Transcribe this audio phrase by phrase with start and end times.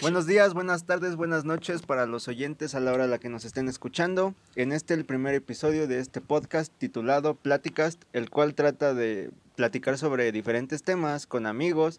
[0.00, 3.28] Buenos días, buenas tardes, buenas noches para los oyentes a la hora a la que
[3.28, 4.34] nos estén escuchando.
[4.54, 9.96] En este el primer episodio de este podcast titulado Platicast, el cual trata de platicar
[9.98, 11.98] sobre diferentes temas con amigos.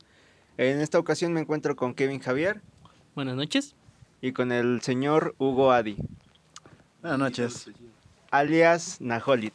[0.57, 2.61] En esta ocasión me encuentro con Kevin Javier
[3.15, 3.75] Buenas noches.
[4.21, 5.97] y con el señor Hugo Adi,
[7.01, 7.69] Buenas noches.
[8.31, 9.53] alias Najolit.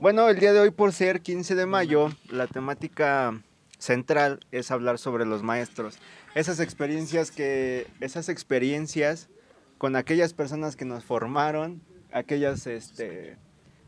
[0.00, 3.40] Bueno, el día de hoy por ser 15 de mayo, la temática
[3.82, 5.98] central es hablar sobre los maestros.
[6.36, 9.28] Esas experiencias que esas experiencias
[9.76, 11.82] con aquellas personas que nos formaron,
[12.12, 13.36] aquellas este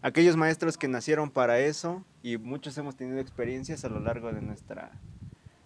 [0.02, 4.42] aquellos maestros que nacieron para eso y muchos hemos tenido experiencias a lo largo de
[4.42, 4.90] nuestra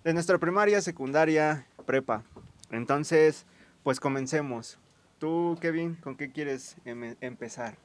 [0.04, 2.22] de nuestra primaria, secundaria, prepa.
[2.70, 3.46] Entonces,
[3.82, 4.78] pues comencemos.
[5.18, 7.76] Tú, Kevin, ¿con qué quieres em- empezar?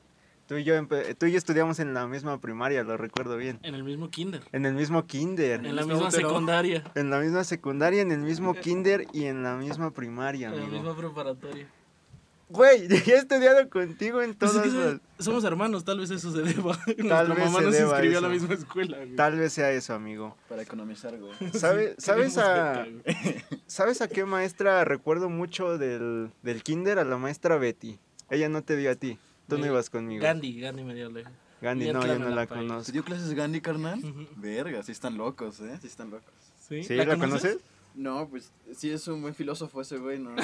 [0.47, 0.75] Tú y yo
[1.17, 3.59] tú y yo estudiamos en la misma primaria, lo recuerdo bien.
[3.63, 4.41] En el mismo kinder.
[4.52, 5.66] En el mismo kinder.
[5.66, 6.27] En la misma útero.
[6.30, 6.83] secundaria.
[6.95, 10.67] En la misma secundaria, en el mismo kinder y en la misma primaria, En la
[10.67, 11.67] misma preparatoria.
[12.49, 14.94] Güey, he estudiado contigo en Pues es todas que las...
[15.17, 16.77] so- somos hermanos, tal vez eso se deba.
[16.86, 18.97] Tal Nuestra vez mamá se nos deba inscribió a la misma escuela.
[18.97, 19.16] güey.
[19.16, 20.36] Tal vez sea eso, amigo.
[20.49, 21.33] Para economizar, güey.
[21.53, 22.86] ¿Sabe- ¿Sabes, a.
[23.66, 26.99] ¿Sabes a qué maestra recuerdo mucho del, del kinder?
[26.99, 27.97] A la maestra Betty.
[28.30, 29.17] Ella no te dio a ti.
[29.55, 30.21] Tú no ibas conmigo.
[30.21, 31.31] Gandhi, Gandhi me dio lejos.
[31.61, 32.61] Gandhi, no, yo no la la país.
[32.61, 32.91] ¿Te conozco.
[32.91, 34.01] dio clases Gandhi, carnal?
[34.35, 35.77] Verga, sí están locos, ¿eh?
[35.81, 36.33] Sí están locos.
[36.59, 36.83] ¿Sí?
[36.83, 36.95] ¿Sí?
[36.95, 37.57] ¿La, conoces?
[37.95, 40.35] No, pues sí es un buen filósofo ese güey, ¿no?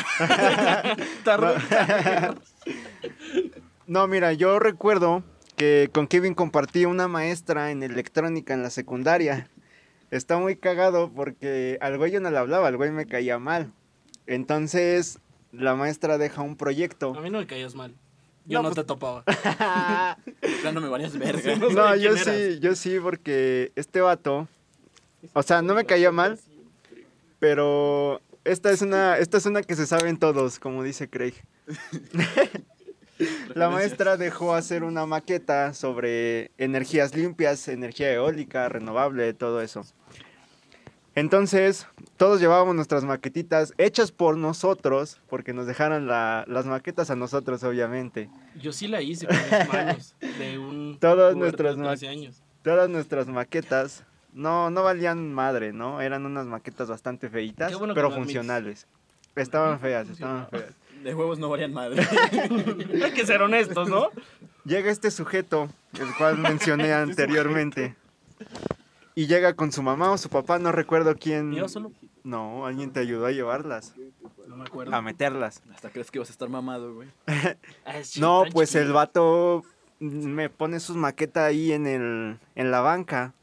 [1.24, 1.56] Tardó.
[3.88, 5.24] No, mira, yo recuerdo
[5.56, 9.50] que con Kevin compartí una maestra en electrónica en la secundaria.
[10.12, 13.74] Está muy cagado porque al güey yo no le hablaba, al güey me caía mal.
[14.28, 15.18] Entonces,
[15.52, 17.18] la maestra deja un proyecto.
[17.18, 17.96] A mí no me caías mal.
[18.50, 19.24] Yo No, no, pues- te topaba.
[20.64, 21.56] Ya no me varias verga.
[21.56, 22.26] No no, yo eras.
[22.26, 24.48] sí, yo sí, porque este vato,
[25.34, 26.38] o sea, no me caía mal,
[27.40, 31.36] pero esta es una, esta es una que se saben todos, como dice Craig.
[33.54, 39.86] La maestra dejó hacer una maqueta sobre energías limpias, energía eólica, renovable, todo eso.
[41.20, 41.86] Entonces,
[42.18, 47.62] todos llevábamos nuestras maquetitas hechas por nosotros, porque nos dejaron la- las maquetas a nosotros,
[47.64, 48.30] obviamente.
[48.62, 50.16] Yo sí la hice con mis manos.
[50.38, 50.98] De un.
[51.02, 52.42] Todas nuestras de ma- 13 años.
[52.64, 54.04] Todas nuestras maquetas
[54.34, 56.00] no, no valían madre, ¿no?
[56.02, 58.88] Eran unas maquetas bastante feitas, bueno pero funcionales.
[59.36, 60.74] Estaban feas, estaban feas.
[61.04, 62.02] De huevos no varían madre.
[63.04, 64.10] Hay que ser honestos, ¿no?
[64.66, 65.70] Llega este sujeto,
[66.00, 67.96] el cual mencioné anteriormente.
[69.20, 71.52] Y llega con su mamá o su papá, no recuerdo quién.
[71.52, 71.92] Yo solo.
[72.24, 73.94] No, alguien te ayudó a llevarlas,
[74.48, 74.96] No me acuerdo.
[74.96, 75.62] a meterlas.
[75.76, 77.10] Hasta crees que vas a estar mamado, güey.
[77.86, 79.64] Ah, No, pues el vato
[80.00, 83.34] me pone sus maquetas ahí en el en la banca.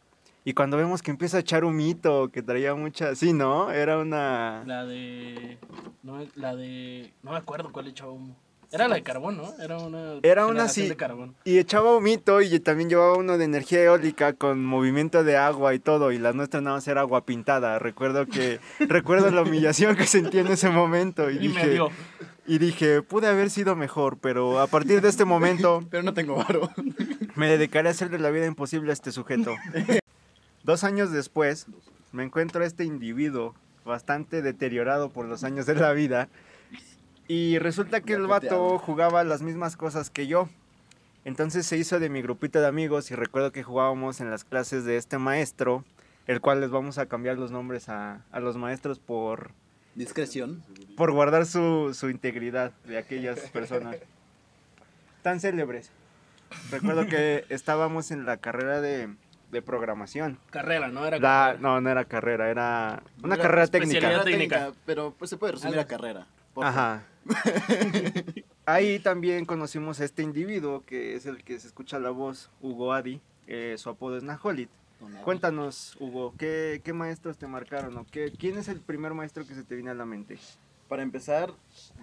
[0.45, 3.71] Y cuando vemos que empieza a echar humito, que traía mucha, sí, ¿no?
[3.71, 5.59] Era una La de.
[6.03, 7.13] No, la de.
[7.23, 8.35] No me acuerdo cuál echaba humo.
[8.73, 9.55] Era la de carbón, ¿no?
[9.63, 10.15] Era una.
[10.23, 10.89] Era una así.
[10.89, 11.35] de carbón.
[11.45, 15.79] y echaba humito y también llevaba uno de energía eólica con movimiento de agua y
[15.79, 17.79] todo y la nuestra nada más era agua pintada.
[17.79, 21.91] Recuerdo que recuerdo la humillación que sentí en ese momento y, Y me dije dio.
[22.47, 26.37] y dije, pude haber sido mejor, pero a partir de este momento Pero no tengo
[26.37, 26.69] varo.
[27.37, 29.55] Me dedicaré a hacerle la vida imposible a este sujeto.
[30.65, 31.67] Dos años después,
[32.13, 36.29] me encuentro a este individuo bastante deteriorado por los años de la vida.
[37.29, 40.49] Y resulta que el vato jugaba las mismas cosas que yo.
[41.25, 44.85] Entonces se hizo de mi grupito de amigos y recuerdo que jugábamos en las clases
[44.85, 45.85] de este maestro,
[46.29, 49.51] el cual les vamos a cambiar los nombres a, a los maestros por,
[49.97, 50.63] Discreción.
[50.97, 53.97] por guardar su, su integridad de aquellas personas
[55.23, 55.91] tan célebres.
[56.71, 59.13] Recuerdo que estábamos en la carrera de,
[59.51, 60.39] de programación.
[60.51, 61.05] Carrera, ¿no?
[61.07, 61.59] Era La- carrera.
[61.61, 64.23] no, no era carrera, era una Era carrera técnica.
[64.23, 64.73] técnica.
[64.85, 66.29] Pero pues se puede resumir a carrera.
[66.55, 67.03] Ajá.
[68.67, 72.93] Ahí también conocimos a este individuo que es el que se escucha la voz, Hugo
[72.93, 73.21] Adi.
[73.47, 74.71] eh, su apodo es Najolit.
[75.25, 77.97] Cuéntanos, Hugo, ¿qué, qué maestros te marcaron?
[77.99, 80.39] O qué, ¿Quién es el primer maestro que se te viene a la mente?
[80.89, 81.53] Para empezar,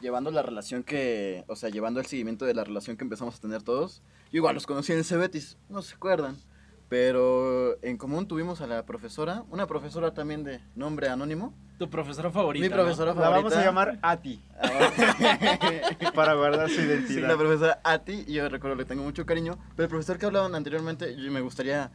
[0.02, 3.40] llevando la relación que, o sea, llevando el seguimiento de la relación que empezamos a
[3.40, 6.38] tener todos, yo igual los conocí en el Cebetis, no se acuerdan,
[7.04, 12.30] pero en común tuvimos a la profesora, una profesora también de nombre anónimo, Tu profesora
[12.30, 12.62] favorita.
[12.64, 12.76] mi ¿no?
[12.76, 13.38] profesora La favorita.
[13.50, 14.40] vamos a llamar Ati,
[16.14, 17.28] para guardar su Sí, identidad.
[17.30, 20.54] la profesora Ati, y yo recuerdo que tengo mucho cariño, pero el profesor que hablaban
[20.54, 21.90] anteriormente, yo me gustaría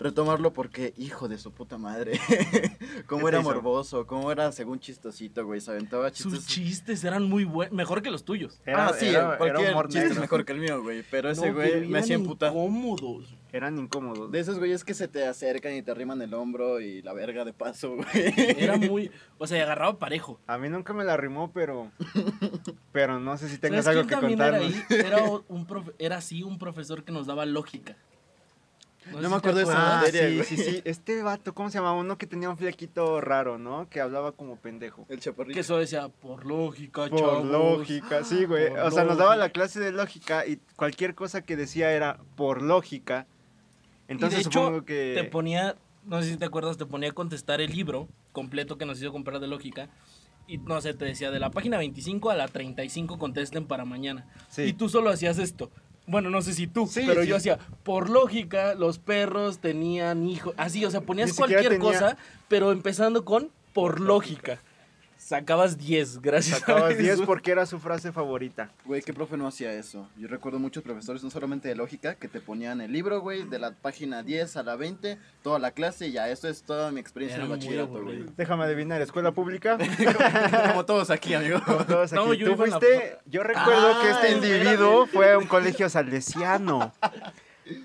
[0.00, 2.18] retomarlo porque, hijo de su puta madre,
[3.06, 6.46] cómo ¿Qué era morboso, cómo era según chistosito, güey, se aventaba Sus chistes.
[6.46, 8.60] chistes eran muy buenos, mejor que los tuyos.
[8.66, 10.20] Era- ah, sí, era- era cualquier humor chiste es negro.
[10.22, 12.50] mejor que el mío, güey, pero ese No, güey pero me hacía eran emputar.
[12.52, 13.34] incómodos.
[13.52, 14.30] Eran incómodos.
[14.30, 17.44] De esos güeyes que se te acercan y te arriman el hombro y la verga
[17.44, 18.06] de paso, güey.
[18.36, 20.40] Era muy, o sea, agarraba parejo.
[20.46, 21.90] A mí nunca me la rimó, pero.
[22.92, 24.62] Pero no sé si tengas ¿Sabes algo que contarnos.
[24.62, 24.84] Era, ahí?
[25.06, 27.96] Era, un profe- era así un profesor que nos daba lógica.
[29.12, 29.98] No sé me acuerdo de esa.
[29.98, 30.46] Ah, materia, sí, güey.
[30.46, 30.82] sí, sí.
[30.84, 31.96] Este vato, ¿cómo se llamaba?
[31.98, 33.88] Uno que tenía un flequito raro, ¿no?
[33.88, 35.06] Que hablaba como pendejo.
[35.08, 35.54] El chaparrito.
[35.54, 37.44] Que eso decía, por lógica, Por chavos.
[37.46, 38.68] lógica, sí, güey.
[38.70, 42.18] Por O sea, nos daba la clase de lógica y cualquier cosa que decía era
[42.36, 43.26] por lógica.
[44.08, 45.14] Entonces y de hecho, supongo que.
[45.16, 48.86] te ponía, no sé si te acuerdas, te ponía a contestar el libro completo que
[48.86, 49.88] nos hizo comprar de lógica.
[50.46, 54.26] Y no sé, te decía, de la página 25 a la 35 contesten para mañana.
[54.48, 54.62] Sí.
[54.62, 55.70] Y tú solo hacías esto.
[56.10, 57.28] Bueno, no sé si tú, Sí, pero sí.
[57.28, 60.54] yo hacía, por lógica, los perros tenían hijos.
[60.56, 62.16] Así, o sea, ponías cualquier tenía- cosa,
[62.48, 64.60] pero empezando con por lógica.
[65.30, 66.58] Sacabas 10, gracias.
[66.58, 67.24] Sacabas 10 eso.
[67.24, 68.72] porque era su frase favorita.
[68.84, 70.08] Güey, ¿qué profe no hacía eso?
[70.16, 73.60] Yo recuerdo muchos profesores, no solamente de lógica, que te ponían el libro, güey, de
[73.60, 76.98] la página 10 a la 20, toda la clase y ya, esto es toda mi
[76.98, 78.24] experiencia en el bachillerato, güey.
[78.36, 79.78] Déjame adivinar, escuela pública.
[80.72, 81.60] Como todos aquí, amigo.
[81.64, 82.38] Como todos No, aquí.
[82.38, 84.44] yo Tú en la fuiste, yo recuerdo Ah, que este espérame.
[84.58, 86.92] individuo fue a un colegio salesiano.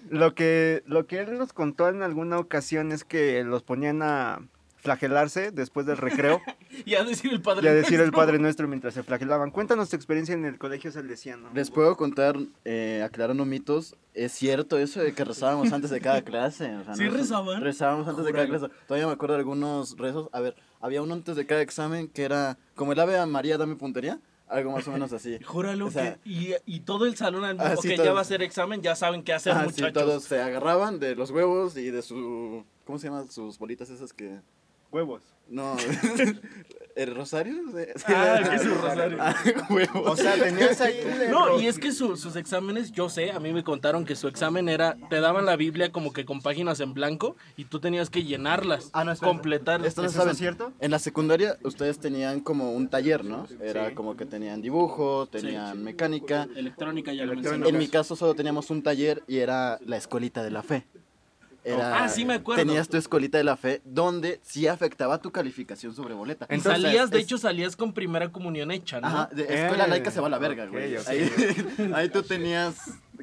[0.09, 4.39] Lo que, lo que él nos contó en alguna ocasión es que los ponían a
[4.85, 6.41] flagelarse después del recreo
[6.85, 8.17] Y a decir el padre y a decir el Nuestro.
[8.17, 9.51] Padre Nuestro mientras se flagelaban.
[9.51, 11.49] Cuéntanos tu experiencia en el colegio salesiano.
[11.53, 16.21] Les puedo contar, eh, aclarando mitos, es cierto eso de que rezábamos antes de cada
[16.21, 16.73] clase.
[16.75, 17.61] o sea, ¿Sí rezaban?
[17.61, 18.67] Rezábamos antes de cada clase.
[18.87, 20.29] Todavía me acuerdo de algunos rezos.
[20.31, 23.57] A ver, había uno antes de cada examen que era, como el ave a María,
[23.57, 24.19] dame puntería.
[24.47, 25.39] Algo más o menos así.
[25.43, 26.29] Júralo O sea, que.
[26.29, 28.95] Y, y todo el salón al Ah, mismo que ya va a ser examen, ya
[28.95, 32.63] saben qué hacer, Ah, sí, todos se agarraban de los huevos y de su...
[32.85, 34.39] ¿Cómo se llaman sus bolitas esas que...?
[34.95, 35.21] Huevos.
[35.49, 35.75] No,
[36.95, 37.55] ¿el rosario?
[37.97, 39.17] Sí, Ah, la- que es un rosario.
[39.19, 39.35] Ah,
[39.69, 40.09] huevos.
[40.11, 43.39] O sea, tenías ahí el No, y es que su- sus exámenes, yo sé, a
[43.41, 46.79] mí me contaron que su examen era, te daban la Biblia como que con páginas
[46.79, 49.29] en blanco y tú tenías que llenarlas, Ah, no, espera.
[49.33, 49.85] completar.
[49.85, 50.31] Esto no ¿Eso saben.
[50.31, 50.71] es cierto?
[50.79, 53.45] En la secundaria ustedes tenían como un taller, ¿no?
[53.61, 53.95] Era Sí.
[53.95, 56.47] como que tenían dibujo, tenían mecánica.
[56.55, 57.67] Electrónica ya lo mencioné.
[57.67, 60.85] En mi caso solo teníamos un taller y era la escuelita de la fe.
[61.65, 62.63] Era, Ah, sí me acuerdo.
[62.63, 66.45] Tenías tu escuelita de la fe donde sí afectaba tu calificación sobre boleta.
[66.49, 69.07] Entonces, salías, de es- hecho, salías con primera comunión hecha, ¿no?
[69.07, 70.95] Ajá, de escuela Eh, laica se va a la verga, ok, güey.
[70.97, 71.07] ok.
[71.07, 71.31] Ahí,
[71.95, 72.75] ahí tú tenías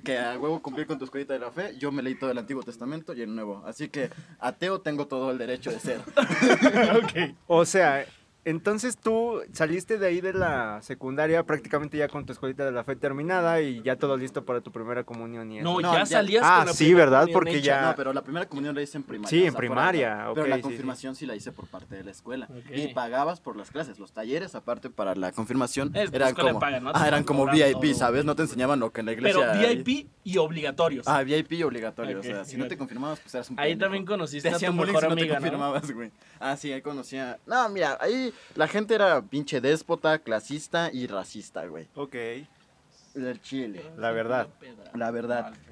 [0.05, 1.77] que a huevo cumplir con tu escuelita de la fe.
[1.79, 3.63] Yo me leí todo el Antiguo Testamento y el Nuevo.
[3.67, 4.11] Así que
[4.41, 6.01] ateo tengo todo el derecho de ser.
[7.47, 8.05] O sea,
[8.45, 12.83] entonces tú saliste de ahí de la secundaria prácticamente ya con tu escuelita de la
[12.83, 15.65] fe terminada y ya todo listo para tu primera comunión y eso.
[15.65, 17.29] No, No, ya, ya- salías Ah, con la sí, ¿verdad?
[17.33, 17.61] Porque hecha.
[17.67, 19.31] ya- No, pero la primera comunión la hice en primaria.
[19.31, 20.35] Sí, en o sea, primaria, algo.
[20.35, 20.69] Pero la sí, sí.
[20.69, 22.49] confirmación sí, la hice por parte de la escuela.
[22.51, 22.65] Ok.
[22.75, 23.99] Y pagabas por las clases.
[23.99, 26.91] Los talleres, aparte para la confirmación, Es, eran escuela como, paga, ¿no?
[26.95, 27.95] Ah, eran como VIP, todo.
[27.95, 28.25] ¿sabes?
[28.25, 29.69] No te enseñaban lo que en la Pero iglesia...
[29.85, 31.07] VIP y obligatorios.
[31.07, 32.19] Ah, VIP obligatorio.
[32.19, 33.87] Ok, o sea, si no te confirmabas, pues eras un Ahí pendejo.
[33.87, 35.41] también conociste Te a tu mejor si no te amiga, ¿no?
[35.41, 36.11] confirmabas, güey.
[36.41, 37.39] Ah, sí, ahí conocía.
[37.47, 41.89] No, mira, ahí la gente era pinche déspota, clasista y racista, güey.
[41.95, 42.17] Ok,
[43.15, 43.85] Del Chile.
[43.97, 44.49] la verdad.
[44.95, 45.53] La verdad.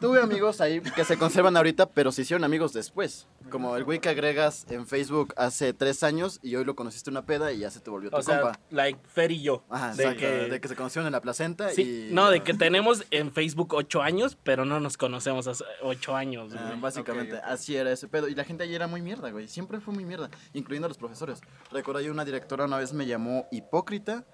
[0.00, 3.26] Tuve amigos ahí que se conservan ahorita, pero se hicieron amigos después.
[3.50, 7.26] Como el güey que agregas en Facebook hace tres años y hoy lo conociste una
[7.26, 8.60] peda y ya se te volvió tu O sea, compa.
[8.70, 9.62] like Fer y yo.
[9.68, 12.14] Ajá, de, exacto, que, de que se conocieron en la placenta sí, y...
[12.14, 16.54] no, de que tenemos en Facebook ocho años, pero no nos conocemos hace ocho años.
[16.56, 16.80] Ah, güey.
[16.80, 17.50] básicamente, Ok, ok.
[17.50, 18.28] así era ese pedo.
[18.28, 19.48] Y la gente ahí era muy mierda, güey.
[19.48, 21.40] Siempre fue muy mierda, incluyendo a los profesores.
[21.70, 24.24] Recuerdo yo una directora una vez me llamó hipócrita.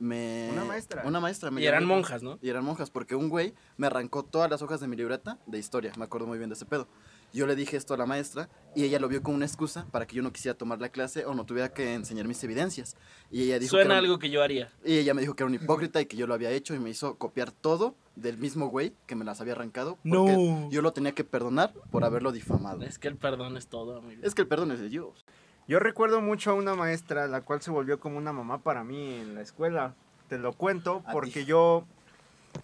[0.00, 0.48] Me...
[0.52, 1.02] Una maestra.
[1.06, 1.50] Una maestra.
[1.50, 2.38] Me y eran llamó- monjas, ¿no?
[2.42, 5.58] Y eran monjas, porque un güey me arrancó todas las hojas de mi libreta de
[5.58, 5.92] historia.
[5.98, 6.88] Me acuerdo muy bien de ese pedo.
[7.32, 10.04] Yo le dije esto a la maestra y ella lo vio como una excusa para
[10.04, 12.96] que yo no quisiera tomar la clase o no tuviera que enseñar mis evidencias.
[13.30, 14.72] Y ella dijo que Suena un- algo que yo haría.
[14.84, 16.80] y ella me dijo que era un hipócrita y que yo lo había hecho y
[16.80, 19.96] me hizo copiar todo del mismo güey que me las había arrancado.
[20.02, 20.68] Porque No.
[20.70, 22.82] yo lo tenía que perdonar por haberlo difamado.
[22.82, 24.22] Es que el perdón es todo, amigo.
[24.24, 25.24] Es que el perdón es de Dios.
[25.70, 29.14] Yo recuerdo mucho a una maestra, la cual se volvió como una mamá para mí
[29.20, 29.94] en la escuela.
[30.28, 31.84] Te lo cuento A porque yo,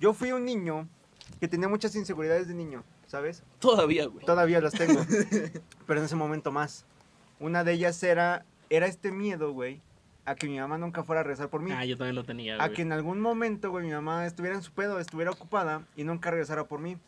[0.01, 0.89] yo fui un niño
[1.39, 3.45] que tenía muchas inseguridades de niño, ¿sabes?
[3.61, 4.27] Todavía, güey.
[4.27, 5.01] Todavía las tengo,
[5.87, 6.85] pero en ese momento más.
[7.39, 9.81] Una de ellas era, era este miedo, güey,
[10.25, 11.71] a que mi mamá nunca fuera a rezar por mí.
[11.71, 12.73] Ah, yo también lo tenía, a güey.
[12.75, 16.33] que en algún momento, güey, mi mamá estuviera en su pedo, estuviera ocupada y nunca
[16.33, 16.99] regresara por mí.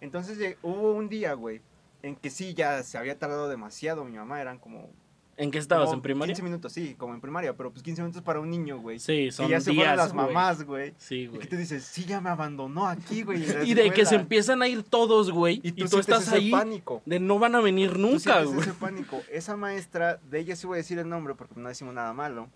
[0.00, 1.60] Entonces lleg- hubo un día, güey,
[2.02, 4.90] en que sí, ya se había tardado demasiado mi mamá, eran como
[5.36, 5.86] ¿En qué estabas?
[5.86, 6.32] como ¿En primaria?
[6.34, 8.98] 15 minutos, sí, como en primaria, pero pues 15 minutos para un niño, güey.
[9.00, 10.26] Sí, Que son ya se fueron días, las güey.
[10.26, 10.94] mamás, güey.
[10.98, 11.40] Sí, Y güey.
[11.40, 13.42] que te dices, sí, ya me abandonó aquí, güey.
[13.68, 14.22] Y de que se escuela".
[14.22, 15.60] empiezan a ir todos, güey.
[15.64, 17.02] Y Y tú, tú, sientes estás ese ahí pánico.
[17.04, 18.60] de no van a venir Tú nunca, güey.
[18.60, 19.20] ese pánico.
[19.30, 22.48] Esa maestra, de ella sí voy a decir el nombre porque no decimos nada malo.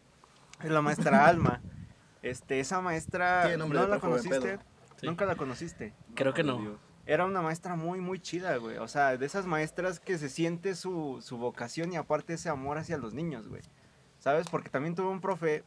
[0.63, 1.61] Es la maestra Alma.
[2.23, 4.59] Este, esa maestra, Tiene nombre ¿no de la conociste?
[5.01, 5.07] Sí.
[5.07, 5.95] Nunca la conociste.
[6.15, 6.77] Creo que no.
[7.09, 8.77] Era una maestra muy, muy chida, güey.
[8.77, 12.77] O sea, de esas maestras que se siente su, su vocación y aparte ese amor
[12.77, 13.63] hacia los niños, güey.
[14.19, 14.47] ¿Sabes?
[14.51, 15.65] Porque también tuve un profe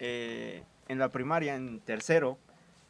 [0.00, 2.38] eh, en la primaria, en tercero.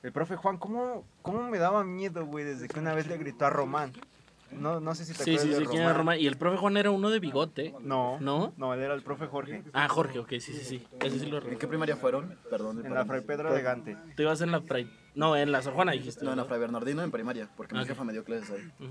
[0.03, 2.47] El profe Juan, ¿cómo, cómo me daba miedo, güey?
[2.47, 3.93] Desde que una vez le gritó a Román.
[4.53, 6.17] No, no sé si te Sí, acuerdas sí, de sí, quién era Roma.
[6.17, 7.75] Y el profe Juan era uno de bigote.
[7.81, 8.53] No, ¿No?
[8.57, 9.63] no, él era el profe Jorge.
[9.73, 10.87] Ah, Jorge, ok, sí, sí, sí.
[11.01, 12.37] Ese sí lo ¿En qué primaria fueron?
[12.51, 12.85] Perdón.
[12.85, 13.05] En la.
[13.05, 13.97] Fray Pedro de Gante.
[14.17, 14.91] Tú ibas en la Fray...
[15.13, 16.25] No, en la Sor Juana dijiste.
[16.25, 16.45] No, en la.
[16.45, 18.89] Fray Bernardino en primaria, porque mi jefa me dio clases ahí.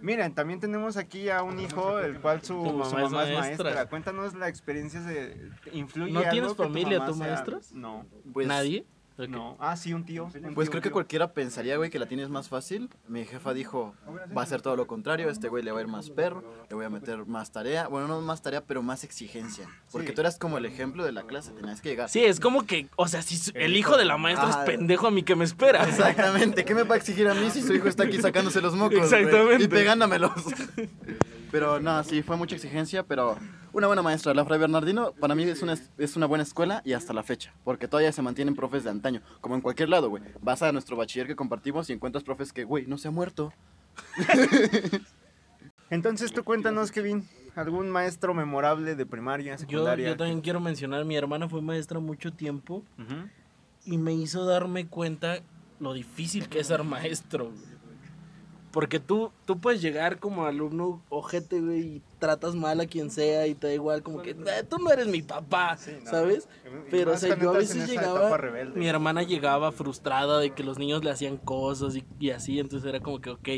[0.00, 3.38] Miren, también tenemos aquí a un hijo, el cual su, Tu mamá su mamá es
[3.38, 3.64] maestra.
[3.64, 3.86] maestra.
[3.88, 5.50] Cuéntanos la experiencia de...
[5.72, 7.72] ¿Influye ¿No algo tienes tu familia, tú, sea- maestros?
[7.72, 8.86] No, Pues, ¿Nadie?
[9.26, 9.56] No.
[9.58, 10.26] Ah, sí, un tío.
[10.26, 10.92] un Pues tío, creo que tío.
[10.92, 12.88] cualquiera pensaría, güey, que la tienes más fácil.
[13.08, 13.94] Mi jefa dijo,
[14.36, 16.76] va a ser todo lo contrario, este güey le va a ir más perro, le
[16.76, 19.66] voy a meter más tarea, bueno, no más tarea, pero más exigencia.
[19.90, 20.14] Porque Sí.
[20.14, 22.08] tú eras como el ejemplo de la clase, tenías que llegar.
[22.08, 25.10] Sí, es como que, o sea, si el hijo de la maestra es pendejo a
[25.10, 25.84] mí que me espera.
[25.88, 28.74] Exactamente, ¿qué me va a exigir a mí si su hijo está aquí sacándose los
[28.74, 28.98] mocos?
[28.98, 29.64] Exactamente.
[29.64, 30.32] Y pegándomelos.
[31.50, 33.36] Pero no, sí, fue mucha exigencia, pero
[33.72, 34.34] una buena maestra.
[34.34, 37.54] La Fray Bernardino para mí es una, es una buena escuela y hasta la fecha,
[37.64, 40.22] porque todavía se mantienen profes de antaño, como en cualquier lado, güey.
[40.42, 43.52] Vas a nuestro bachiller que compartimos y encuentras profes que, güey, no se ha muerto.
[45.90, 47.26] Entonces tú cuéntanos, Kevin,
[47.56, 50.08] algún maestro memorable de primaria, Yo, secundaria.
[50.08, 52.84] yo también quiero mencionar, mi hermana fue maestra mucho tiempo
[53.86, 55.38] y me hizo darme cuenta
[55.80, 57.46] lo difícil que es ser maestro.
[57.46, 57.77] güey.
[58.70, 63.46] Porque tú, tú puedes llegar como alumno ojete, güey, y tratas mal a quien sea
[63.46, 66.10] y te da igual, como que "Eh, tú no eres mi papá, Sí, no.
[66.10, 66.48] ¿sabes?
[66.66, 68.78] Y Pero, o sea, yo a veces llegaba, rebelde.
[68.78, 72.88] mi hermana llegaba frustrada de que los niños le hacían cosas y, y así, entonces
[72.88, 73.48] era como que, ok,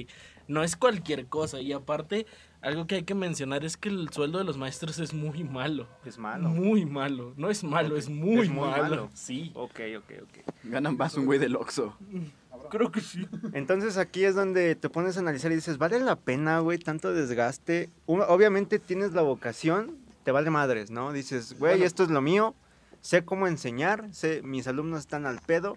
[0.48, 1.60] no es cualquier cosa.
[1.60, 2.26] Y aparte,
[2.60, 5.86] algo que hay que mencionar es que el sueldo de los maestros es muy malo.
[6.04, 6.48] Es malo.
[6.50, 7.34] Muy malo.
[7.36, 8.82] No es malo, es muy, Es muy malo.
[8.82, 9.10] malo.
[9.14, 9.50] Sí.
[9.54, 10.54] Ok, ok, ok.
[10.64, 11.96] Ganan más un güey del Oxxo.
[12.70, 13.26] Creo que sí.
[13.52, 17.12] Entonces aquí es donde te pones a analizar y dices, ¿vale la pena, güey, tanto
[17.12, 17.90] desgaste?
[18.06, 21.12] Obviamente tienes la vocación, te vale madres, ¿no?
[21.12, 21.84] Dices, güey, Bueno.
[21.84, 22.54] esto es lo mío,
[23.00, 25.76] sé cómo enseñar, sé, mis alumnos están al pedo,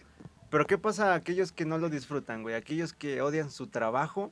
[0.50, 2.54] pero ¿qué pasa a aquellos que no lo disfrutan, güey?
[2.56, 4.32] Aquellos que odian su trabajo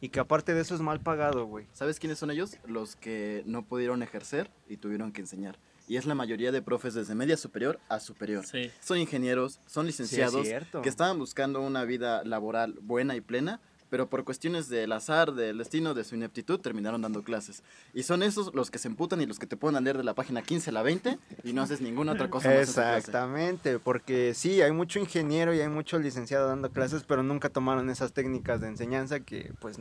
[0.00, 1.66] y que aparte de eso es mal pagado, güey.
[1.72, 2.56] ¿Sabes quiénes son ellos?
[2.64, 5.58] Los que no pudieron ejercer y tuvieron que enseñar.
[5.88, 8.44] Y es la mayoría de profes desde media superior a superior.
[8.44, 8.70] Sí.
[8.80, 10.82] Son ingenieros, son licenciados, cierto.
[10.82, 15.58] que estaban buscando una vida laboral buena y plena, pero por cuestiones del azar, del
[15.58, 17.62] destino, de su ineptitud, terminaron dando clases.
[17.94, 20.14] Y son esos los que se emputan y los que te pueden leer de la
[20.14, 22.98] página 15 a la 20 y no haces ninguna otra cosa más en tu clase.
[22.98, 27.88] Exactamente, porque sí, hay mucho ingeniero y hay mucho licenciado dando clases, pero nunca tomaron
[27.88, 29.78] esas técnicas de enseñanza que pues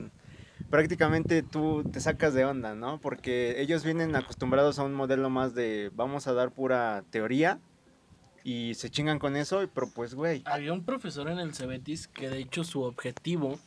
[0.70, 3.00] prácticamente tú te sacas de onda, ¿no?
[3.00, 7.60] Porque ellos vienen acostumbrados a un modelo más de vamos a dar pura teoría
[8.44, 12.30] y se chingan con eso, pero pues güey, Había un profesor en el Cebetis que
[12.30, 13.60] de hecho su objetivo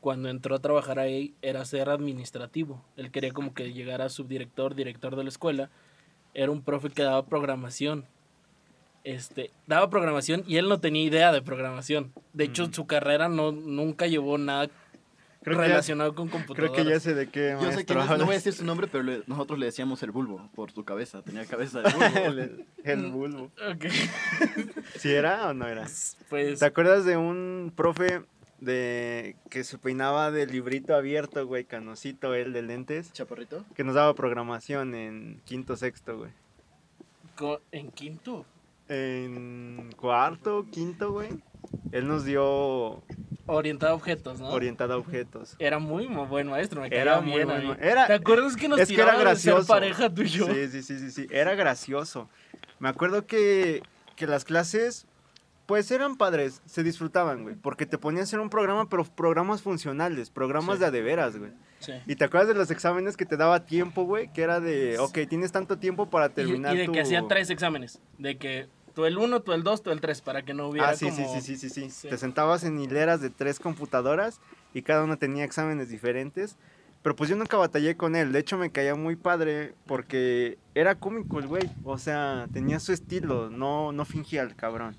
[0.00, 2.84] cuando entró a trabajar ahí era ser administrativo.
[2.96, 5.70] Él quería como que llegara subdirector, director de la escuela.
[6.32, 8.04] Era un profe que daba programación.
[9.02, 12.12] Este, daba programación y él no tenía idea de programación.
[12.34, 14.68] De hecho, su carrera no nunca llevó nada
[15.52, 16.76] creo ya, relacionado con creo computadoras.
[16.76, 18.86] que ya sé de qué Yo sé quién es, no voy a decir su nombre,
[18.86, 21.22] pero le- nosotros le decíamos el bulbo por su cabeza.
[21.22, 22.04] Tenía cabeza de bulbo.
[22.26, 23.44] el, el bulbo.
[23.70, 23.84] Ok.
[24.96, 25.86] ¿Sí era o no era?
[26.28, 28.22] Pues ¿Te acuerdas de un profe
[28.60, 33.64] de que se peinaba de librito abierto, güey, canosito, él de lentes, Chaparrito.
[33.74, 36.30] que nos daba programación en quinto, sexto, güey?
[37.70, 38.46] en quinto.
[38.88, 41.30] En cuarto, quinto, güey,
[41.92, 43.02] él nos dio
[43.48, 44.48] Orientado a objetos, ¿no?
[44.50, 45.54] orientado a objetos.
[45.58, 48.80] Era muy mo- buen maestro, me Era muy bien buen era- ¿Te acuerdas que nos
[48.80, 49.66] es que era de ser gracioso.
[49.68, 50.46] pareja tú y yo?
[50.46, 52.28] Sí, sí, sí, sí, sí, era gracioso.
[52.80, 53.82] Me acuerdo que,
[54.16, 55.06] que las clases,
[55.66, 59.62] pues eran padres, se disfrutaban, güey, porque te ponían a hacer un programa, pero programas
[59.62, 60.80] funcionales, programas Sí.
[60.80, 61.50] de a de veras, güey.
[61.78, 61.92] Sí.
[62.06, 64.32] ¿Y te acuerdas de los exámenes que te daba tiempo, güey?
[64.32, 66.92] Que era de, ok, tienes tanto tiempo para Y, terminar y de tu...
[66.92, 68.00] que hacía tres exámenes.
[68.18, 70.88] De que tú el uno, tú el dos, tú el tres, para que no hubiera
[70.88, 71.34] Ah, sí, sí, como...
[71.34, 71.90] sí, sí, sí, sí.
[71.90, 72.08] Sí.
[72.08, 74.40] Te sentabas en hileras de tres computadoras
[74.74, 76.56] y cada uno tenía exámenes diferentes.
[77.02, 78.32] Pero pues yo nunca batallé con él.
[78.32, 81.70] De hecho, me caía muy padre porque era cómico el güey.
[81.84, 83.48] O sea, tenía su estilo.
[83.50, 84.96] No, no fingía el cabrón.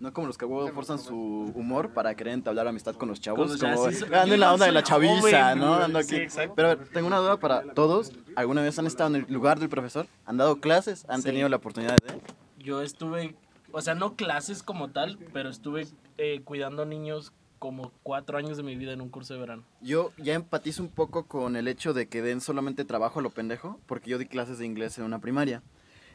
[0.00, 3.38] No como los que huevo forzan su humor para querer entablar amistad con los chavos.
[3.38, 5.74] Con los- como, ya, sí, ando en la onda de la chaviza, joven, ¿no?
[5.74, 6.24] Ando Sí, aquí.
[6.24, 6.54] exacto.
[6.56, 8.12] Pero a ver, tengo una duda para todos.
[8.34, 10.06] ¿Alguna vez han estado en el lugar del profesor?
[10.24, 11.04] ¿Han dado clases?
[11.08, 11.28] ¿Han Sí.
[11.28, 12.20] tenido la oportunidad de...?
[12.66, 13.36] Yo estuve,
[13.70, 15.86] o sea, no clases como tal, pero estuve
[16.18, 19.62] eh, cuidando niños como cuatro años de mi vida en un curso de verano.
[19.80, 23.30] Yo ya empatizo un poco con el hecho de que den solamente trabajo a lo
[23.30, 25.62] pendejo, porque yo di clases de inglés en una primaria.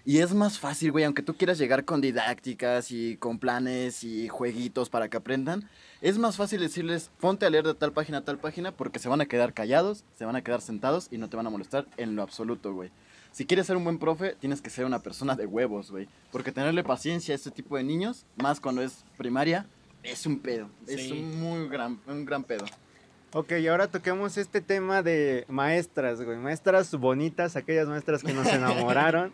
[0.04, 4.28] Y es más fácil, güey, aunque tú quieras llegar con didácticas y con planes y
[4.28, 5.70] jueguitos para que aprendan,
[6.02, 9.08] es más fácil decirles, ponte a leer de tal página a tal página, porque se
[9.08, 11.88] van a quedar callados, se van a quedar sentados y no te van a molestar
[11.96, 12.92] en lo absoluto, güey.
[13.32, 16.08] Si quieres ser un buen profe, tienes que ser una persona de huevos, güey.
[16.32, 19.66] Porque tenerle paciencia a este tipo de niños, más cuando es primaria,
[20.04, 20.70] es un pedo.
[20.88, 21.12] Es Sí.
[21.14, 22.66] un muy gran, un gran pedo.
[23.34, 26.38] Ok, y ahora toquemos este tema de maestras, güey.
[26.38, 29.32] Maestras bonitas, aquellas maestras que nos enamoraron.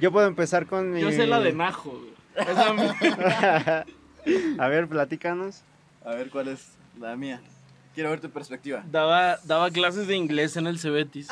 [0.00, 1.00] Yo puedo empezar con mi...
[1.00, 2.12] Yo sé la de Najo, güey.
[2.36, 3.84] Esa
[4.58, 5.62] A ver, platícanos.
[6.04, 6.68] A ver cuál es
[7.00, 7.40] la mía.
[7.94, 8.82] Quiero ver tu perspectiva.
[8.90, 11.28] daba, daba clases de inglés en el Cebetis.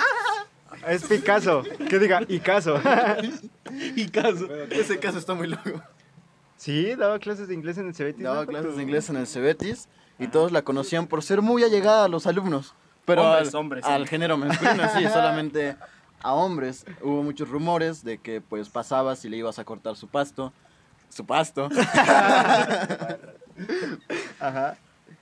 [0.89, 1.63] Es Picasso.
[1.89, 2.81] Que diga, Picasso.
[3.97, 4.47] Y caso.
[4.71, 5.83] Ese caso está muy loco.
[6.57, 8.23] sí, daba clases de inglés en el Cebetis.
[8.23, 8.47] Daba ¿no?
[8.47, 12.09] clases de inglés en el Cebetis y todos la conocían por ser muy allegada a
[12.09, 12.75] los alumnos.
[13.05, 14.11] Pero Hombres, al, hombres, al hombres.
[14.11, 15.77] género masculino, sí, solamente
[16.23, 16.85] a hombres.
[17.03, 20.53] Hubo muchos rumores de que pues pasabas y le ibas a cortar su pasto.
[21.09, 21.69] Su pasto.
[24.39, 24.77] Ajá.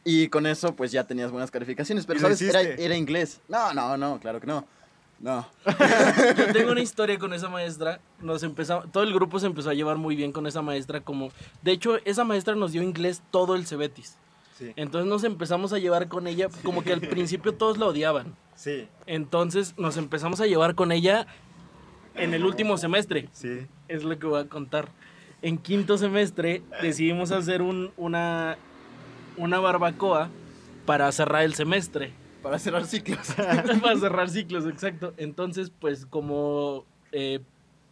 [0.05, 2.05] Y con eso pues ya tenías buenas calificaciones.
[2.07, 3.41] Pero ¿Y lo sabes, era, era inglés.
[3.49, 4.67] No, no, no, claro que no.
[5.21, 5.47] No.
[6.37, 8.01] Yo tengo una historia con esa maestra.
[8.21, 11.01] Nos empezamos, todo el grupo se empezó a llevar muy bien con esa maestra.
[11.01, 11.31] Como,
[11.63, 14.17] de hecho, esa maestra nos dio inglés todo el Cebetis.
[14.57, 14.73] Sí.
[14.77, 16.49] Entonces nos empezamos a llevar con ella.
[16.63, 18.37] Como que al principio todos la odiaban.
[18.55, 18.89] Sí.
[19.07, 21.27] Entonces nos empezamos a llevar con ella
[22.15, 23.29] en el último semestre.
[23.33, 23.67] Sí.
[23.89, 24.89] Es lo que voy a contar.
[25.43, 28.57] En quinto semestre decidimos hacer un, una,
[29.37, 30.29] una barbacoa
[30.87, 32.13] para cerrar el semestre.
[32.49, 33.35] Para cerrar ciclos.
[33.83, 35.13] para cerrar ciclos, exacto.
[35.19, 37.41] Entonces, pues como eh,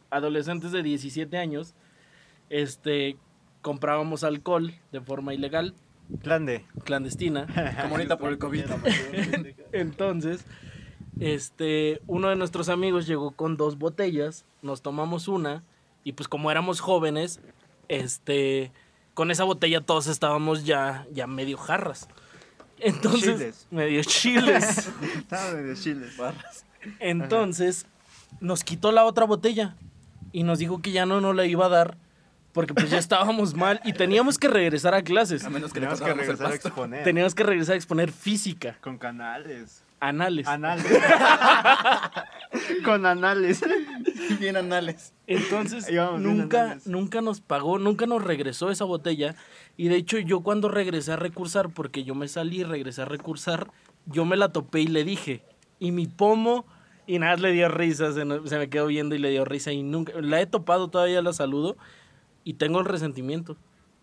[0.09, 1.75] adolescentes de 17 años,
[2.49, 3.19] este,
[3.61, 5.75] comprábamos alcohol de forma ilegal,
[6.23, 6.65] Clande.
[6.85, 7.47] clandestina.
[7.83, 8.65] Como ahorita por el COVID.
[9.73, 10.47] Entonces,
[11.21, 15.65] este, uno de nuestros amigos llegó con dos botellas, nos tomamos una
[16.03, 17.41] y pues como éramos jóvenes,
[17.89, 18.73] este,
[19.13, 22.09] con esa botella todos estábamos ya, ya medio jarras.
[22.79, 23.67] Entonces, Chiles.
[23.71, 24.91] medio chiles.
[25.17, 26.17] Estaba de chiles.
[27.01, 27.87] Entonces,
[28.41, 29.77] nos quitó la otra botella
[30.33, 31.97] y nos dijo que ya no nos la iba a dar
[32.57, 35.45] porque pues ya estábamos mal y teníamos que regresar a clases.
[35.45, 37.05] A menos que le Tenemos que regresar a exponer.
[37.05, 39.83] Teníamos que regresar a exponer física, Con canales.
[40.01, 40.47] anales.
[40.49, 40.87] Anales.
[42.85, 43.61] Con anales.
[44.41, 45.13] Bien anales.
[45.27, 46.87] Entonces, bien nunca, anales.
[46.87, 49.35] nunca nos pagó, nunca nos regresó esa botella.
[49.77, 53.05] Y de hecho, yo cuando regresé a recursar, porque yo me salí y regresé a
[53.05, 53.69] recursar,
[54.07, 55.43] yo me la topé y le dije,
[55.79, 56.65] y mi pomo,
[57.07, 59.73] y nada, le dio risa, se, se me quedó viendo y le dio risa.
[59.73, 61.77] Y nunca, la he topado, todavía la saludo,
[62.43, 63.57] y tengo el resentimiento.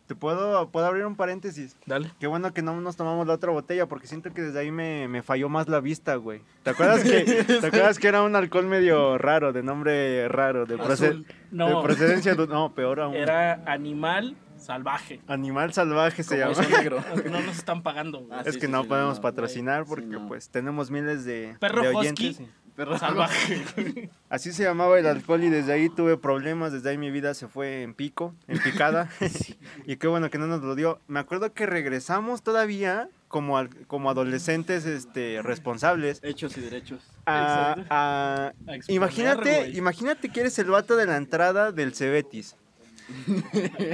[0.06, 1.78] ¿Te puedo, puedo abrir un paréntesis?
[1.86, 2.12] Dale.
[2.20, 5.08] Qué bueno que no nos tomamos la otra botella porque siento que desde ahí me,
[5.08, 6.42] me falló más la vista, güey.
[6.62, 7.22] ¿Te acuerdas que,
[7.62, 11.26] ¿te acuerdas que era un alcohol medio raro, de nombre raro, de, proce- Azul.
[11.52, 11.78] No.
[11.80, 12.36] de procedencia?
[12.36, 13.16] No, peor aún.
[13.16, 15.20] Era animal salvaje.
[15.28, 16.54] Animal salvaje se llama.
[16.68, 17.04] negro.
[17.30, 18.32] No nos están pagando, güey.
[18.40, 20.28] Ah, es sí, que sí, no sí, podemos no, patrocinar porque sí, no.
[20.28, 21.98] pues tenemos miles de, Perro de husky.
[22.00, 22.40] oyentes.
[22.40, 24.10] y- Perro Salvaje.
[24.30, 27.48] Así se llamaba el alcohol y desde ahí tuve problemas, desde ahí mi vida se
[27.48, 29.10] fue en pico, en picada.
[29.86, 31.00] y qué bueno que no nos lo dio.
[31.08, 36.20] Me acuerdo que regresamos todavía como, al- como adolescentes este, responsables.
[36.24, 37.02] Hechos y derechos.
[37.28, 37.86] a- Exacto.
[37.94, 42.56] a- A exponer, imagínate, imagínate que eres el vato de la entrada del Cebetis.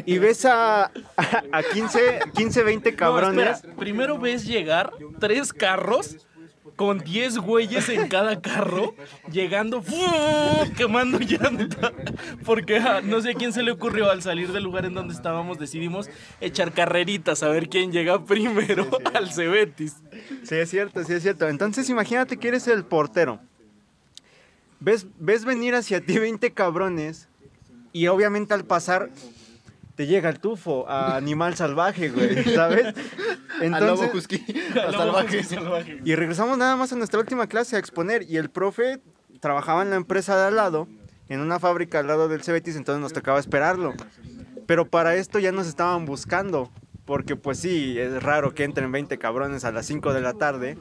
[0.06, 0.92] Y ves a, a,
[1.52, 3.58] a 15, 15, 20 No, cabrones.
[3.58, 6.18] espera, Primero ves llegar tres carros
[6.76, 8.96] con 10 güeyes en cada carro,
[9.32, 9.84] llegando,
[10.78, 11.92] quemando llanta.
[12.46, 15.14] Porque a no sé a quién se le ocurrió al salir del lugar en donde
[15.14, 19.98] estábamos, decidimos echar carreritas a ver quién llega primero al Cebetis.
[20.44, 21.50] Sí, es cierto, sí es cierto.
[21.50, 23.42] Entonces imagínate que eres el portero.
[24.80, 27.28] Ves, ves venir hacia ti 20 cabrones
[27.94, 29.10] y obviamente al pasar
[29.96, 32.88] te llega el tufo a animal salvaje, güey, ¿sabes?
[33.62, 34.46] Al lobo Entonces, husky.
[34.74, 35.44] Al Al lobo salvaje.
[35.44, 36.00] salvaje.
[36.06, 39.02] y regresamos nada más a nuestra última clase a exponer y el profe
[39.42, 40.88] trabajaba en la empresa de al lado,
[41.28, 43.94] en una fábrica al lado del Cebetis, entonces nos tocaba esperarlo.
[44.66, 46.72] Pero para esto ya nos estaban buscando,
[47.06, 50.78] porque pues sí, es raro que entren 20 cabrones a las 5 de la tarde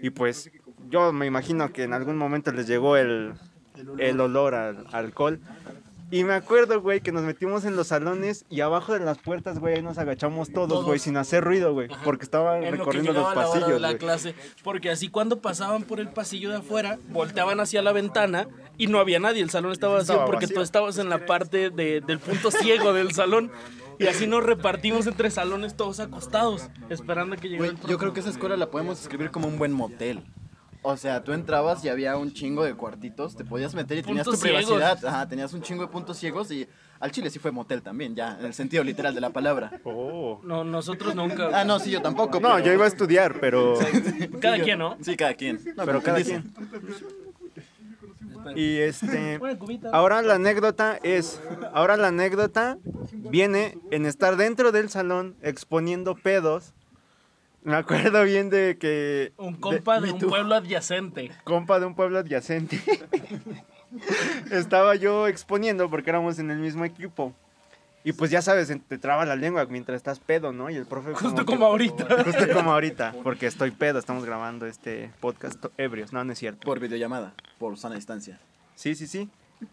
[0.00, 0.50] y pues
[0.88, 3.32] yo me imagino que en algún momento les llegó el,
[3.98, 5.40] el olor al alcohol.
[6.08, 9.58] Y me acuerdo, güey, que nos metimos en los salones y abajo de las puertas,
[9.58, 12.76] güey, ahí nos agachamos todos, güey, sin hacer ruido, güey, porque estaban En lo que
[12.78, 13.98] recorriendo los llegaba la hora de pasillos, la güey.
[13.98, 18.46] clase, porque así cuando pasaban por el pasillo de afuera, volteaban hacia la ventana
[18.78, 20.56] y no había nadie, el salón estaba vacío Estaba porque vacío.
[20.58, 23.50] tú estabas en la parte de- del punto ciego del salón
[23.98, 27.98] y así nos repartimos entre salones todos acostados, esperando a que llegara Güey, el yo
[27.98, 30.22] creo que esa escuela la podemos escribir como un buen motel.
[30.88, 34.24] O sea, tú entrabas y había un chingo de cuartitos, te podías meter y tenías
[34.24, 34.66] tu ciegos.
[34.66, 35.04] privacidad.
[35.04, 36.68] Ajá, tenías un chingo de puntos ciegos y
[37.00, 39.80] al chile sí fue motel también, ya, en el sentido literal de la palabra.
[39.82, 40.40] Oh.
[40.44, 41.50] No, nosotros nunca.
[41.52, 42.38] Ah, no, sí, yo tampoco.
[42.38, 43.74] No, pero- yo iba a estudiar, pero...
[44.40, 44.96] Cada quien, ¿no?
[45.02, 45.60] Sí, cada quien.
[45.76, 46.40] No, Pero cada dice.
[48.54, 49.40] Y este...
[49.92, 51.40] Ahora la anécdota es,
[51.72, 52.78] ahora la anécdota
[53.12, 56.74] viene en estar dentro del salón exponiendo pedos.
[57.66, 61.32] Me acuerdo bien de que un compa de, un pueblo adyacente.
[61.42, 62.80] compa de un pueblo adyacente
[64.52, 67.34] estaba yo exponiendo porque éramos en el mismo equipo.
[68.04, 70.70] Y pues ya sabes, te traba la lengua mientras estás pedo, ¿no?
[70.70, 72.06] Y el profe Justo que- como ahorita.
[72.24, 76.60] Justo como ahorita, porque estoy pedo, estamos grabando este podcast ebrios, no, no es cierto.
[76.64, 78.38] Por videollamada, por sana distancia.
[78.76, 79.28] Sí, sí, sí.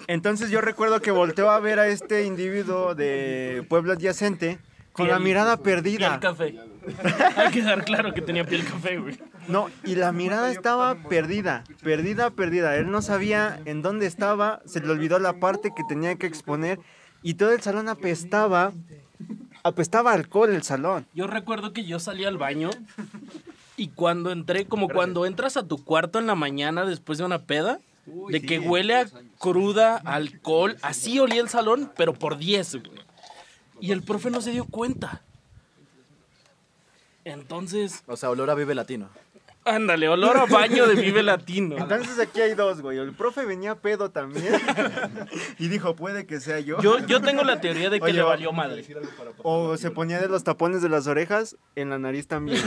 [0.08, 4.58] Entonces yo recuerdo que volteó a ver a este individuo de pueblo adyacente
[4.94, 6.20] con la Piel- mirada Piel perdida.
[6.20, 6.58] café.
[7.38, 9.18] Hay que dar claro que tenía piel café, güey.
[9.48, 12.76] No, y la mirada estaba perdida, perdida, perdida.
[12.78, 16.80] Él no sabía en dónde estaba, se le olvidó la parte que tenía que exponer
[17.22, 18.74] y todo el salón apestaba,
[19.64, 21.06] apestaba alcohol el salón.
[21.14, 22.70] Yo recuerdo que yo salí al baño
[23.78, 27.40] y cuando entré, como cuando entras a tu cuarto en la mañana después de una
[27.40, 27.80] peda,
[28.30, 29.06] de que huele a
[29.40, 33.00] cruda, alcohol, así olía el salón, pero por 10, güey.
[33.84, 35.24] Y el profe no se dio cuenta.
[37.26, 39.10] Entonces, O sea, olor a Vive Latino.
[39.66, 41.78] Ándale, olor a baño de Vive Latino.
[41.78, 42.98] Entonces aquí hay dos, güey.
[42.98, 44.54] El profe venía pedo también
[45.60, 46.82] y dijo, puede que sea yo.
[46.82, 48.86] Yo, yo tengo la teoría de que Oye, le va- valió madre.
[49.44, 52.62] O se ponía de los tapones de las orejas en la nariz también.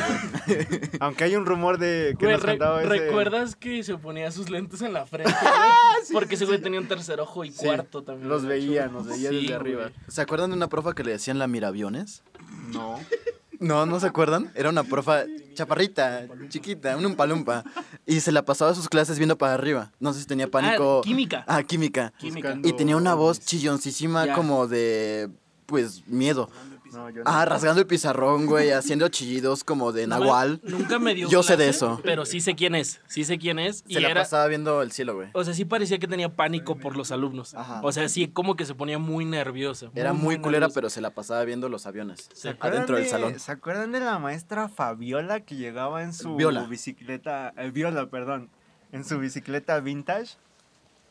[1.01, 2.89] Aunque hay un rumor de que Güey, nos re- contaba ese...
[2.89, 5.33] ¿Recuerdas que se ponía sus lentes en la frente?
[5.41, 6.13] güey?
[6.13, 8.29] Porque ese güey tenía un tercer ojo y Sí, cuarto también.
[8.29, 9.53] Los veía, nos veía Sí, desde güey.
[9.55, 9.91] arriba.
[10.09, 12.23] ¿Se acuerdan de una profa que le decían la miraviones?
[12.73, 12.99] No.
[13.61, 14.51] No, ¿no se acuerdan?
[14.55, 17.65] Era una profa chaparrita, chiquita, un umpalumpa.
[18.07, 19.93] Y se la pasaba sus clases viendo para arriba.
[20.01, 21.01] No sé si tenía pánico.
[21.01, 21.45] Ah, química.
[21.47, 22.13] Ah, química.
[22.19, 22.59] Química.
[22.63, 24.35] Y tenía una voz chilloncísima Ya.
[24.35, 25.31] como de,
[25.67, 26.49] pues, miedo.
[26.93, 27.31] No, yo no.
[27.31, 30.61] Ah, rasgando el pizarrón, güey, haciendo chillidos como de No nahual.
[30.63, 32.01] Nunca me dio Yo sé de eso.
[32.05, 33.01] Pero sí sé quién es.
[33.09, 33.85] Sí sé quién es.
[33.87, 34.23] Y Se la era.
[34.23, 35.29] pasaba viendo el cielo, güey.
[35.33, 37.55] O sea, sí parecía que tenía pánico por los alumnos.
[37.55, 37.81] Ajá.
[37.83, 39.91] O sea, sí, como que se ponía muy nerviosa.
[39.95, 40.75] Era muy culera, nerviosa.
[40.75, 42.29] pero se la pasaba viendo los aviones.
[42.45, 43.39] Acuerdan Adentro del de- salón.
[43.39, 46.65] ¿Se acuerdan de la maestra Fabiola que llegaba en su Viola.
[46.65, 48.51] bicicleta, eh, Viola, perdón,
[48.93, 50.37] en su bicicleta vintage?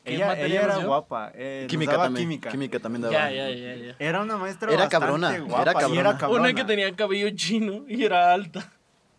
[0.06, 0.88] ¿Qué Ella, ella era dio?
[0.88, 2.28] guapa, eh, Química daba también.
[2.30, 2.50] química.
[2.52, 2.80] Química.
[2.80, 3.14] también daba.
[3.14, 3.96] Ya, ya, ya, ya.
[4.00, 6.00] Era una maestra Era bastante cabrona, guapa era y cabrona.
[6.02, 6.42] era cabrona.
[6.42, 8.72] Una que tenía cabello chino y era alta.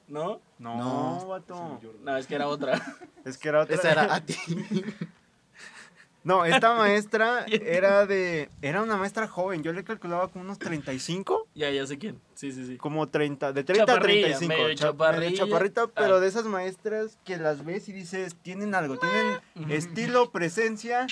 [0.08, 0.40] ¿No?
[0.58, 1.26] No, No.
[1.28, 1.80] vato.
[2.04, 2.80] No, es que era otra.
[3.24, 3.74] Es que era otra.
[3.74, 4.36] Esa era a ti.
[6.26, 8.50] No, esta maestra era de...
[8.60, 9.62] Era una maestra joven.
[9.62, 11.46] Yo le calculaba como unos 35.
[11.54, 12.20] ya, ya sé quién.
[12.34, 12.76] Sí, sí, sí.
[12.76, 14.48] Como 30, de 30 a Chaparrilla, 35.
[14.62, 15.36] medio cha- chaparrilla.
[15.44, 16.20] chaparrita, pero Ah.
[16.20, 21.06] de esas maestras que las ves y dices, tienen algo, tienen estilo, presencia.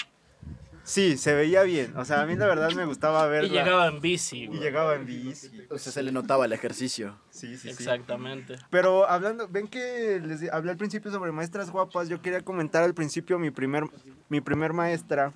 [0.84, 1.96] Sí, se veía bien.
[1.96, 3.48] O sea, a mí la verdad me gustaba verla.
[3.48, 4.42] Y llegaba en bici.
[4.42, 4.60] Y güey.
[4.60, 5.50] llegaba en bici.
[5.70, 7.18] O sea, se le notaba el ejercicio.
[7.30, 7.68] Sí, sí, sí.
[7.70, 8.56] Exactamente.
[8.70, 12.08] Pero hablando, ven que les hablé al principio sobre maestras guapas.
[12.10, 13.84] Yo quería comentar al principio mi primer,
[14.28, 15.32] mi primer maestra,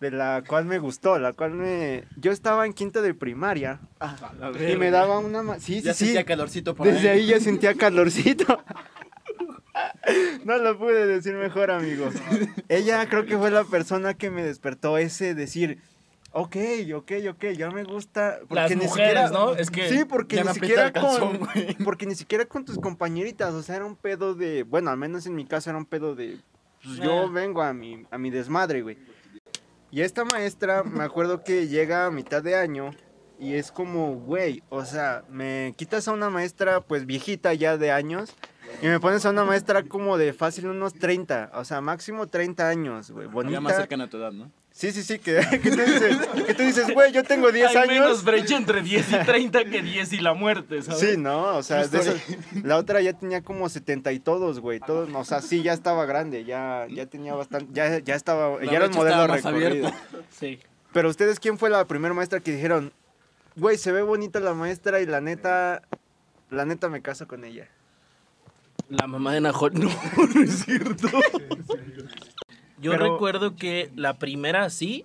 [0.00, 2.04] de la cual me gustó, la cual me...
[2.16, 3.78] Yo estaba en quinto de primaria
[4.68, 5.60] y me daba una...
[5.60, 6.06] Sí, sí, Ya sí.
[6.06, 8.64] sentía calorcito por Desde ahí ya sentía calorcito.
[10.44, 12.08] No lo pude decir mejor, amigo.
[12.68, 15.78] Ella creo que fue la persona que me despertó ese decir,
[16.32, 16.56] ok,
[16.94, 18.40] ok, ok, ya me gusta.
[18.50, 19.52] Las ni mujeres, siquiera- ¿no?
[19.54, 21.48] Es que Sí, porque ni siquiera calzón, con,
[21.84, 25.26] porque ni siquiera con tus compañeritas, o sea, era un pedo de, bueno, al menos
[25.26, 26.38] en mi caso era un pedo de,
[26.82, 27.30] pues yo Ah.
[27.30, 28.98] vengo a mi, a mi desmadre, güey.
[29.90, 32.90] Y esta maestra, me acuerdo que llega a mitad de año
[33.38, 37.90] y es como, güey, o sea, me quitas a una maestra pues viejita ya de
[37.92, 38.34] años
[38.80, 42.68] y me pones a una maestra como de fácil unos 30, o sea, máximo 30
[42.68, 43.60] años, güey, Ya bonita.
[43.60, 44.50] más cercana a tu edad, ¿no?
[44.70, 47.88] Sí, sí, sí, que, que tú dices, que tú dices, güey, yo tengo 10 Hay
[47.88, 48.24] menos años.
[48.24, 51.00] brecha entre 10 y 30 que 10 y la muerte, ¿sabes?
[51.00, 52.16] Sí, no, o sea, de esas-
[52.64, 56.06] la otra ya tenía como 70 y todos, güey, todos, o sea, sí, ya estaba
[56.06, 59.90] grande, ya, ya tenía bastante, ya, ya estaba, La ya era brecha modelo recorrido.
[60.30, 60.58] Sí.
[60.94, 62.92] Pero ustedes, ¿quién fue la primera maestra que dijeron,
[63.56, 65.82] güey, se ve bonita la maestra y la neta,
[66.50, 67.68] la neta me caso con ella?
[68.98, 69.72] La mamá de Najol.
[69.78, 69.88] No,
[70.34, 71.08] no es cierto.
[72.80, 75.04] Yo Pero- recuerdo que la primera sí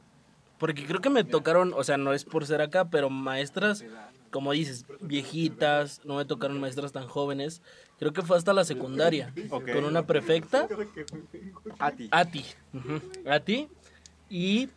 [0.57, 3.85] Porque creo que me tocaron, o sea, no es por ser acá, pero maestras,
[4.31, 7.61] como dices, viejitas, no me tocaron maestras tan jóvenes.
[7.99, 9.71] Creo que fue hasta la secundaria, Ok.
[9.73, 10.67] con una prefecta,
[11.79, 12.07] A ti.
[12.11, 13.67] Ati, ujú, Ati,
[14.31, 14.69] y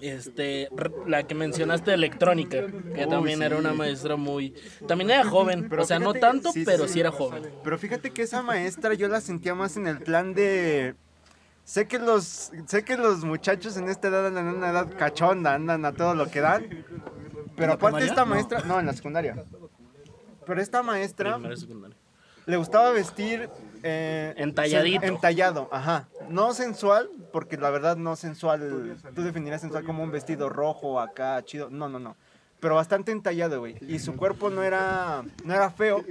[0.00, 0.68] este,
[1.06, 4.54] la que mencionaste, electrónica, que también era una maestra muy,
[4.86, 6.94] también era joven, Pero o sea, no tanto, sí, pero sí.
[6.94, 7.42] sí era joven.
[7.62, 10.94] Pero fíjate que esa maestra yo la sentía más en el plan de...
[11.64, 15.54] Sé que los, sé que los muchachos en esta edad andan en una edad cachonda,
[15.54, 16.84] andan a todo lo que dan.
[17.56, 18.26] Pero aparte esta No.
[18.26, 18.60] maestra...
[18.66, 19.42] No, en la secundaria.
[20.44, 21.38] Pero esta maestra
[22.46, 23.48] le gustaba vestir...
[23.84, 25.02] eh, Entalladito.
[25.02, 26.08] sen- Entallado, ajá.
[26.28, 28.96] No sensual, porque la verdad no sensual...
[29.14, 31.68] Tú definirías sensual como un vestido rojo acá, chido.
[31.70, 32.16] No, no, no.
[32.60, 33.76] Pero bastante entallado, güey.
[33.86, 36.02] Y su cuerpo no era, no era feo.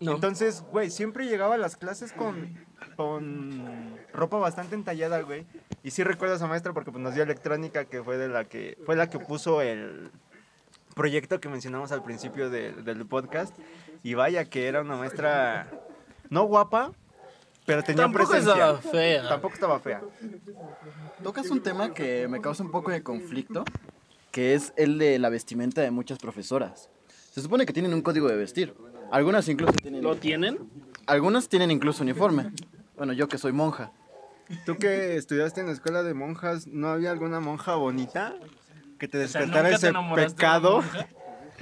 [0.00, 0.12] No.
[0.12, 2.54] Entonces, güey, siempre llegaba a las clases con,
[2.96, 5.46] con ropa bastante entallada, güey.
[5.82, 8.44] Y sí recuerdo a esa maestra porque pues, nos dio electrónica, que fue de la
[8.44, 10.10] que fue la que puso el
[10.94, 13.56] proyecto que mencionamos al principio de- del podcast.
[14.02, 15.68] Y vaya que era una maestra
[16.30, 16.92] no guapa,
[17.66, 18.52] pero tenía Tampoco presencia.
[18.52, 19.28] estaba fea.
[19.28, 20.00] Tampoco estaba fea.
[21.22, 23.64] Tocas un tema que me causa un poco de conflicto,
[24.30, 26.88] que es el de la vestimenta de muchas profesoras.
[27.32, 28.74] Se supone que tienen un código de vestir.
[29.10, 30.58] Algunas incluso tienen, ¿Lo tienen?
[31.06, 32.52] algunas tienen incluso uniforme.
[32.96, 33.92] Bueno, yo que soy monja.
[34.66, 38.34] Tú que estudiaste en la escuela de monjas, ¿no había alguna monja bonita
[38.98, 40.76] que te O sea, despertara ¿nunca te ese enamoraste de una pecado?
[40.82, 41.08] monja?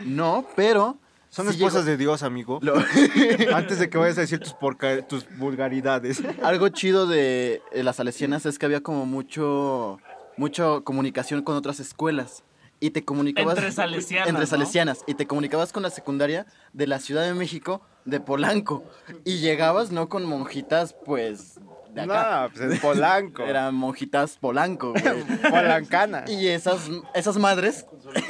[0.04, 2.58] No, pero Son sí esposas llegó- de Dios, amigo.
[2.62, 2.74] lo-
[3.54, 6.22] Antes de que vayas a decir tus, porca- tus vulgaridades.
[6.42, 9.98] algo chido de las salesianas es que había como mucho
[10.36, 12.44] mucho comunicación con otras escuelas
[12.78, 14.46] y te comunicabas Entre salesianas, entre ¿no?
[14.46, 18.84] salesianas y te comunicabas con la secundaria de la Ciudad de México de Polanco
[19.24, 21.58] y llegabas no con monjitas pues
[21.96, 23.42] de acá No, pues es Polanco.
[23.44, 25.02] eran monjitas Polanco güey.
[25.50, 26.24] Polancana.
[26.28, 27.86] y esas esas madres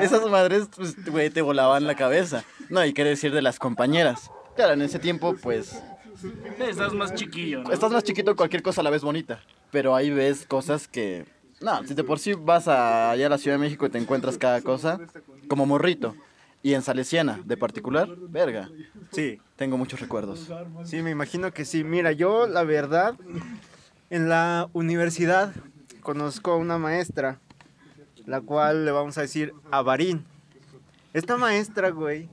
[0.00, 4.30] esas madres pues güey te volaban la cabeza no y qué decir de las compañeras
[4.54, 5.82] claro en ese tiempo pues
[6.58, 7.70] Estás más chiquillo, ¿no?
[7.70, 9.40] Estás más chiquito, cualquier cosa la ves bonita.
[9.70, 11.26] Pero ahí ves cosas que.
[11.60, 13.98] No, si de por sí vas a, allá a la Ciudad de México y te
[13.98, 14.98] encuentras cada cosa,
[15.48, 16.14] como morrito.
[16.66, 18.68] Y en Salesiana, de particular, verga.
[19.12, 20.50] Sí, Tengo muchos recuerdos.
[20.82, 21.84] sí, me imagino que sí.
[21.84, 23.14] Mira, yo la verdad,
[24.10, 25.54] en la universidad
[26.00, 27.38] conozco a una maestra,
[28.24, 30.24] la cual le vamos a decir Avarín.
[31.14, 32.28] Esta maestra, güey,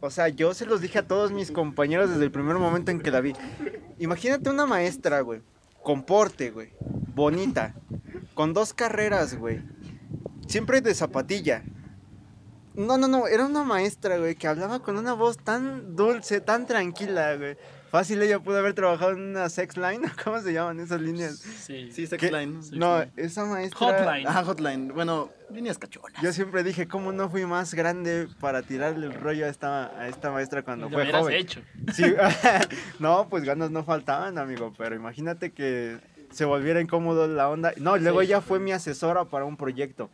[0.00, 3.00] o sea, yo se los dije a todos mis compañeros desde el primer momento en
[3.00, 3.32] que la vi.
[3.98, 5.40] Imagínate una maestra, güey,
[5.82, 6.70] con porte, güey,
[7.16, 7.74] bonita,
[8.34, 9.60] con dos carreras, güey,
[10.46, 11.64] siempre de zapatilla.
[12.74, 16.66] No, no, no, era una maestra, güey, que hablaba con una voz tan dulce, tan
[16.66, 17.56] tranquila, güey.
[17.90, 21.36] Fácil ella pudo haber trabajado en una sex line, ¿cómo se llaman esas líneas?
[21.36, 21.90] Sí.
[21.92, 22.06] Sí, ¿Qué?
[22.06, 22.60] Sexline.
[22.72, 23.78] No, esa maestra...
[23.78, 24.26] Hotline.
[24.26, 24.88] Ajá, hotline.
[24.94, 26.22] Bueno, líneas cachonas.
[26.22, 30.08] Yo siempre dije, ¿cómo no fui más grande para tirarle el rollo a esta, a
[30.08, 31.34] esta maestra cuando Lo fue joven?
[31.36, 31.60] hecho.
[31.92, 32.04] Sí,
[32.98, 35.98] no, pues ganas no faltaban, amigo, pero imagínate que
[36.30, 37.74] se volviera incómodo la onda.
[37.76, 38.26] No, luego Sí.
[38.28, 40.08] ella fue mi asesora para un proyecto.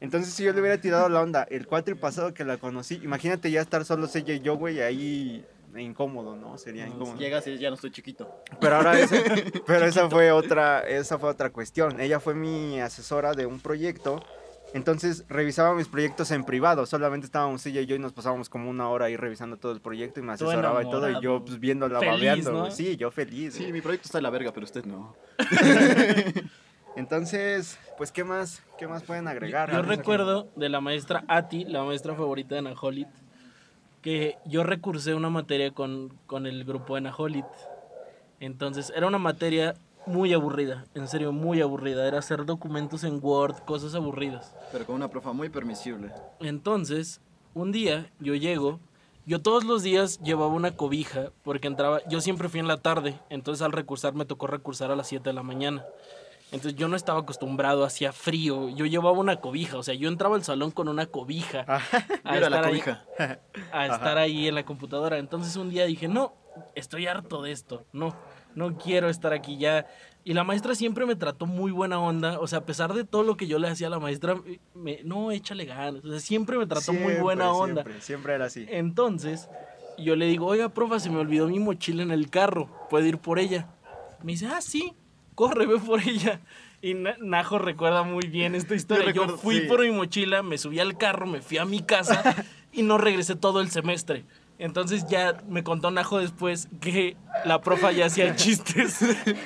[0.00, 3.50] Entonces, si yo le hubiera tirado la onda el cuatri pasado que la conocí, imagínate
[3.50, 5.44] ya estar solo ella y yo, güey, ahí
[5.78, 6.58] incómodo, ¿no?
[6.58, 7.16] Sería incómodo.
[7.18, 8.42] Llegas y ya no estoy chiquito.
[8.60, 9.16] Pero ahora esa,
[9.66, 12.00] pero esa fue otra, esa fue otra cuestión.
[12.00, 14.22] Ella fue mi asesora de un proyecto.
[14.72, 16.86] Entonces revisaba mis proyectos en privado.
[16.86, 19.80] Solamente estábamos ella y yo y nos pasábamos como una hora ahí revisando todo el
[19.80, 21.10] proyecto y me asesoraba y todo.
[21.10, 22.52] Y yo pues viéndola Feliz, babeando.
[22.52, 22.70] ¿no?
[22.70, 23.54] Sí, yo feliz.
[23.54, 23.72] Sí, güey.
[23.72, 25.14] mi proyecto está de la verga, pero usted no.
[26.96, 29.70] Entonces, pues qué más, qué más pueden agregar.
[29.70, 33.08] Yo recuerdo de la maestra Ati, la maestra favorita de Naholit,
[34.02, 37.46] que yo recursé una materia con, con el grupo de Naholit.
[38.40, 39.74] Entonces, era una materia
[40.06, 42.06] muy aburrida, en serio, muy aburrida.
[42.06, 44.54] Era hacer documentos en Word, cosas aburridas.
[44.72, 46.10] Pero con una profa muy permisible.
[46.40, 47.20] Entonces,
[47.54, 48.80] un día yo llego,
[49.26, 53.18] yo todos los días llevaba una cobija, porque entraba, yo siempre fui en la tarde,
[53.28, 55.84] entonces al recursar me tocó recursar a las 7 de la mañana.
[56.52, 60.34] Entonces yo no estaba acostumbrado, hacía frío, yo llevaba una cobija, o sea, yo entraba
[60.34, 61.60] al salón con una cobija
[62.24, 63.04] a, Mira la estar ahí, cobija.
[63.72, 65.18] a estar ahí en la computadora.
[65.18, 66.34] Entonces un día dije, no,
[66.74, 68.16] estoy harto de esto, no,
[68.54, 69.86] no quiero estar aquí ya.
[70.24, 73.22] Y la maestra siempre me trató muy buena onda, o sea, a pesar de todo
[73.22, 74.34] lo que yo le hacía a la maestra,
[74.74, 77.82] me, no, échale ganas, o sea, siempre me trató muy buena onda.
[77.82, 78.66] Siempre, siempre era así.
[78.68, 79.48] Entonces,
[79.98, 83.18] yo le digo, oiga, profa, se me olvidó mi mochila en el carro, ¿puedo ir
[83.18, 83.68] por ella?
[84.22, 84.94] Me dice, ah, sí,
[85.40, 86.40] corre, ve por ella.
[86.82, 89.06] Y Na- Najo recuerda muy bien esta historia.
[89.06, 89.66] Yo, recuerdo, fui sí.
[89.66, 92.22] por mi mochila, me subí al carro, me fui a mi casa
[92.72, 94.24] y no regresé todo el semestre.
[94.58, 98.98] Entonces ya me contó Najo después que la profa ya hacía chistes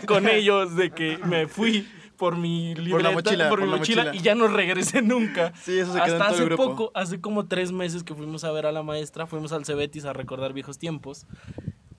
[0.06, 3.76] con ellos de que me fui por mi libreta, la mochila, por mi por la
[3.78, 4.20] mochila, mochila.
[4.20, 5.52] y ya no regresé nunca.
[5.62, 6.64] Sí, eso se quedó en Hasta el hace grupo.
[6.64, 10.04] poco, hace como tres meses que fuimos a ver a la maestra, fuimos al Cebetis
[10.04, 11.26] a recordar viejos tiempos.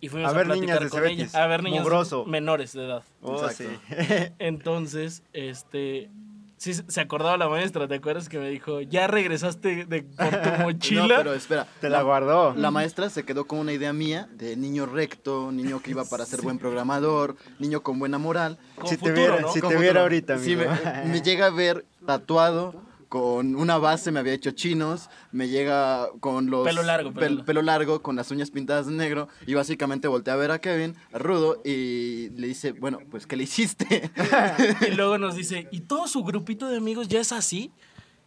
[0.06, 1.28] Y fuimos A a, ver platicar niñas con ella.
[1.34, 2.26] A ver niños Mugroso.
[2.26, 3.04] menores de edad.
[3.24, 3.66] Oh, sí.
[4.40, 6.10] Entonces, este.
[6.58, 10.50] Sí, se acordaba la maestra, ¿te acuerdas que me dijo, ya regresaste de, por tu
[10.64, 11.02] mochila?
[11.08, 11.68] No, pero espera.
[11.82, 12.54] Te la guardó.
[12.56, 16.26] La maestra se quedó con una idea mía de niño recto, niño que iba para
[16.26, 18.58] ser buen programador, niño con buena moral.
[18.76, 19.52] Con si te viera, ¿no?
[19.52, 19.80] si Con te futuro.
[19.82, 20.72] viera ahorita, Sí, amigo.
[21.04, 22.76] me, me llega a ver tatuado
[23.16, 26.66] con una base, me había hecho chinos, me llega con los...
[26.68, 27.46] Pelo largo, pelo pel- largo.
[27.46, 30.96] pelo largo, con las uñas pintadas de negro, y básicamente voltea a ver a Kevin,
[31.14, 34.12] a Rudo, y le dice, bueno, pues, ¿qué le hiciste?
[34.92, 37.72] Y luego nos dice, ¿y todo su grupito de amigos ya es así?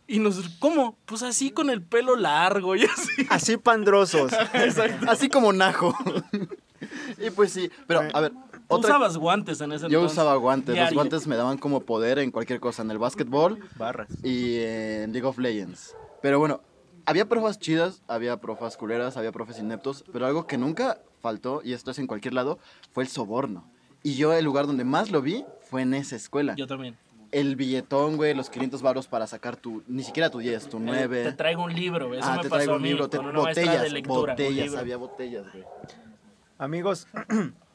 [0.07, 0.97] Y nos, ¿cómo?
[1.05, 3.27] Pues así con el pelo largo y así.
[3.29, 4.33] Así pandrosos.
[5.07, 5.95] Así como Najo.
[7.19, 8.33] y pues sí, pero a ver,
[8.69, 8.91] otra...
[8.91, 10.13] usabas guantes en ese Yo entonces.
[10.13, 14.09] usaba guantes, los guantes me daban como poder en cualquier cosa, en el básquetbol Barras.
[14.23, 15.97] y en League of Legends.
[16.23, 16.61] Pero bueno,
[17.07, 21.73] había profas chidas, había profas culeras, había profes ineptos, pero algo que nunca faltó, y
[21.73, 22.59] esto es en cualquier lado,
[22.93, 23.65] fue el soborno.
[24.03, 26.55] Y yo el lugar donde más lo vi fue en esa escuela.
[26.57, 26.97] Yo también.
[27.31, 30.83] El billetón, güey, los 500 baros para sacar tu, ni siquiera tu 10, tu Eh,
[30.85, 31.25] 9.
[31.25, 33.17] Te traigo un libro, eso ah, me te pasó traigo a un mí, libro, te-
[33.19, 34.19] con una maestra botellas, de lectura.
[34.21, 34.79] un botellas, libro.
[34.81, 35.65] había botellas, güey.
[36.59, 37.07] Amigos,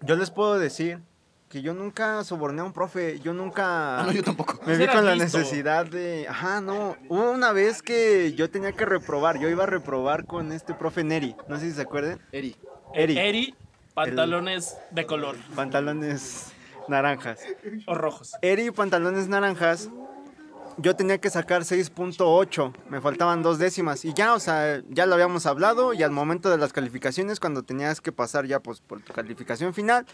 [0.00, 1.00] yo les puedo decir
[1.48, 3.20] que yo nunca soborné a un profe.
[3.20, 4.60] Yo nunca Ah, no, yo tampoco.
[4.66, 5.38] me vi con la listo.
[5.38, 6.26] necesidad de...
[6.28, 6.96] Ajá, no.
[7.08, 9.38] Hubo una vez que yo tenía que reprobar.
[9.38, 11.34] Yo iba a reprobar con este profe Neri.
[11.48, 12.20] No sé si se acuerdan.
[12.32, 12.54] Eri.
[12.94, 13.18] Eri.
[13.18, 13.54] Eri,
[13.94, 16.52] pantalones de color Pantalones
[16.86, 17.40] naranjas.
[17.86, 18.34] o rojos.
[18.42, 19.88] Eri, pantalones naranjas.
[20.80, 25.14] Yo tenía que sacar 6.8, me faltaban dos décimas y ya, o sea, ya lo
[25.14, 29.00] habíamos hablado y al momento de las calificaciones, cuando tenías que pasar ya pues por
[29.02, 30.06] tu calificación final,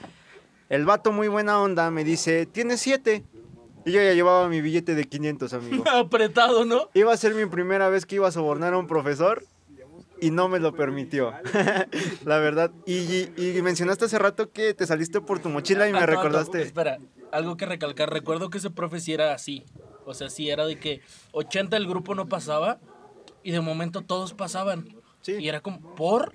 [0.71, 3.25] el vato muy buena onda me dice, tienes 7.
[3.87, 5.85] Y yo ya llevaba mi billete de 500, amigo.
[5.93, 6.89] Apretado, ¿no?
[6.95, 9.45] Iba a ser mi primera vez que iba a sobornar a un profesor
[10.19, 11.35] y no me lo permitió,
[12.25, 12.71] la verdad.
[12.87, 16.63] Y, y- mencionaste hace rato que te saliste por tu mochila y me recordaste...
[16.63, 16.97] Espera,
[17.31, 18.09] algo que recalcar.
[18.11, 19.63] Recuerdo que ese profe sí era así.
[20.07, 21.01] O sea, sí era de que
[21.33, 22.79] 80 el grupo no pasaba
[23.43, 24.89] y de momento todos pasaban.
[25.23, 25.33] Sí.
[25.41, 26.33] Y era como, ¿por?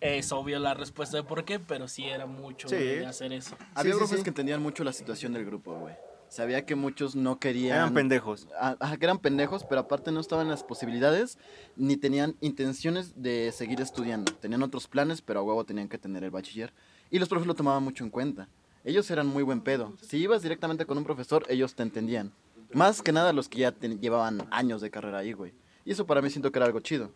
[0.00, 2.76] Es obvio la respuesta de por qué, pero sí era mucho Sí.
[2.76, 3.56] de hacer eso.
[3.74, 4.22] Había sí, sí.
[4.22, 5.94] que entendían mucho la situación del grupo, güey.
[6.28, 7.76] Sabía que muchos no querían...
[7.76, 8.46] Eran pendejos.
[8.58, 11.38] Ah, Ajá, que eran pendejos, pero aparte no estaban las posibilidades
[11.76, 14.32] ni tenían intenciones de seguir estudiando.
[14.34, 16.72] Tenían otros planes, pero a huevo tenían que tener el bachiller.
[17.10, 18.48] Y los profes lo tomaban mucho en cuenta.
[18.84, 19.92] Ellos eran muy buen pedo.
[20.00, 22.32] Si ibas directamente con un profesor, ellos te entendían.
[22.72, 25.54] Más que nada los que ya llevaban años de carrera ahí, güey.
[25.84, 27.12] Y eso para mí siento que era algo chido.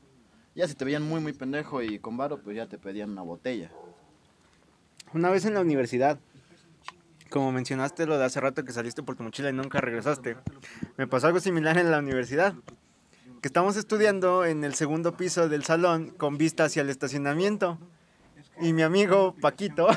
[0.55, 3.23] Ya si te veían muy, muy pendejo y con varo, pues ya te pedían una
[3.23, 3.71] botella.
[5.12, 6.19] Una vez en la universidad,
[7.31, 10.37] como mencionaste lo de hace rato que saliste por tu mochila y nunca regresaste,
[10.97, 12.55] me pasó algo similar en la universidad.
[13.40, 17.79] Que estamos estudiando en el segundo piso del salón con vista hacia el estacionamiento.
[18.61, 19.88] Y mi amigo Paquito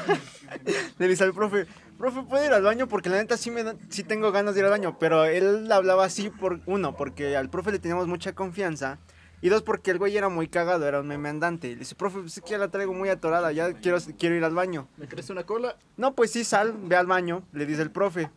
[0.98, 2.88] le dice al profe, profe, ¿puedo ir al baño?
[2.88, 4.97] Porque la neta sí, me da- sí tengo ganas de ir al baño.
[4.99, 8.99] Pero él hablaba así, por uno, porque al profe le teníamos mucha confianza.
[9.39, 11.67] Y dos, porque el güey era muy cagado, era un meme andante.
[11.69, 14.43] Le dice, profe, pues es que ya la traigo muy atorada, ya quiero, quiero ir
[14.43, 14.88] al baño.
[14.97, 15.75] ¿Me crece una cola?
[15.95, 18.31] No, pues sí, sal, ve al baño, le dice el profe.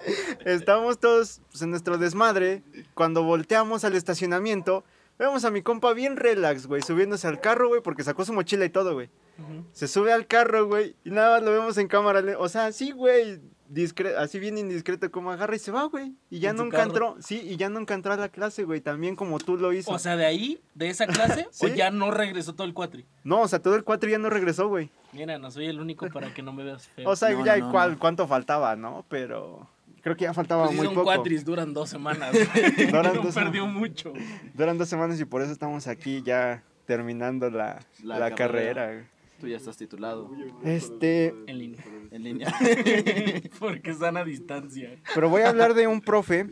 [0.44, 2.62] Estábamos todos pues, en nuestro desmadre.
[2.94, 4.84] Cuando volteamos al estacionamiento,
[5.18, 8.64] vemos a mi compa bien relax, güey, subiéndose al carro, güey, porque sacó su mochila
[8.64, 9.08] y todo, güey.
[9.38, 9.64] Ujú.
[9.72, 12.22] Se sube al carro, güey, y nada más lo vemos en cámara.
[12.38, 16.12] O sea, sí, güey, discre- así bien indiscreto como agarra y se va, güey.
[16.28, 16.90] Y ya nunca carro.
[16.90, 19.90] entró, sí, y ya nunca entró a la clase, güey, también como tú lo hizo.
[19.90, 21.66] O sea, de ahí, de esa clase, Sí.
[21.66, 23.06] o ya no regresó todo el cuatri.
[23.24, 24.90] no, o sea, todo el cuatro ya no regresó, güey.
[25.12, 27.08] Mira, no soy el único para que no me veas feo.
[27.08, 27.98] O sea, No, ya no, no, cuál- no.
[27.98, 29.04] cuánto faltaba, ¿no?
[29.08, 29.66] Pero
[30.02, 31.04] creo que ya faltaba Pues muy son poco.
[31.06, 32.32] cuatris, duran dos semanas.
[32.90, 33.74] Duran no dos perdió semanas.
[33.80, 34.12] mucho.
[34.54, 38.86] Duran dos semanas y por eso estamos aquí ya terminando la, La la carrera.
[38.86, 39.08] carrera.
[39.40, 40.30] Tú ya estás titulado
[40.62, 41.84] Este, En línea.
[42.12, 42.54] en línea.
[43.58, 44.90] Porque están a distancia.
[45.14, 46.46] pero voy a hablar de un profe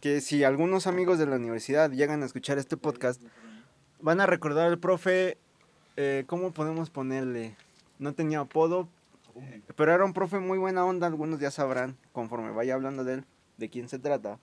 [0.00, 3.22] que si algunos amigos de la universidad llegan a escuchar este podcast,
[4.02, 5.38] van a recordar al profe,
[5.96, 7.56] eh, ¿cómo podemos ponerle?
[7.98, 8.88] No tenía apodo,
[9.76, 13.24] pero era un profe muy buena onda, algunos ya sabrán, conforme vaya hablando de él,
[13.56, 14.38] de quién se trata.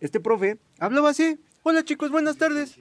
[0.00, 2.78] Este profe hablaba así, hola chicos, buenas tardes.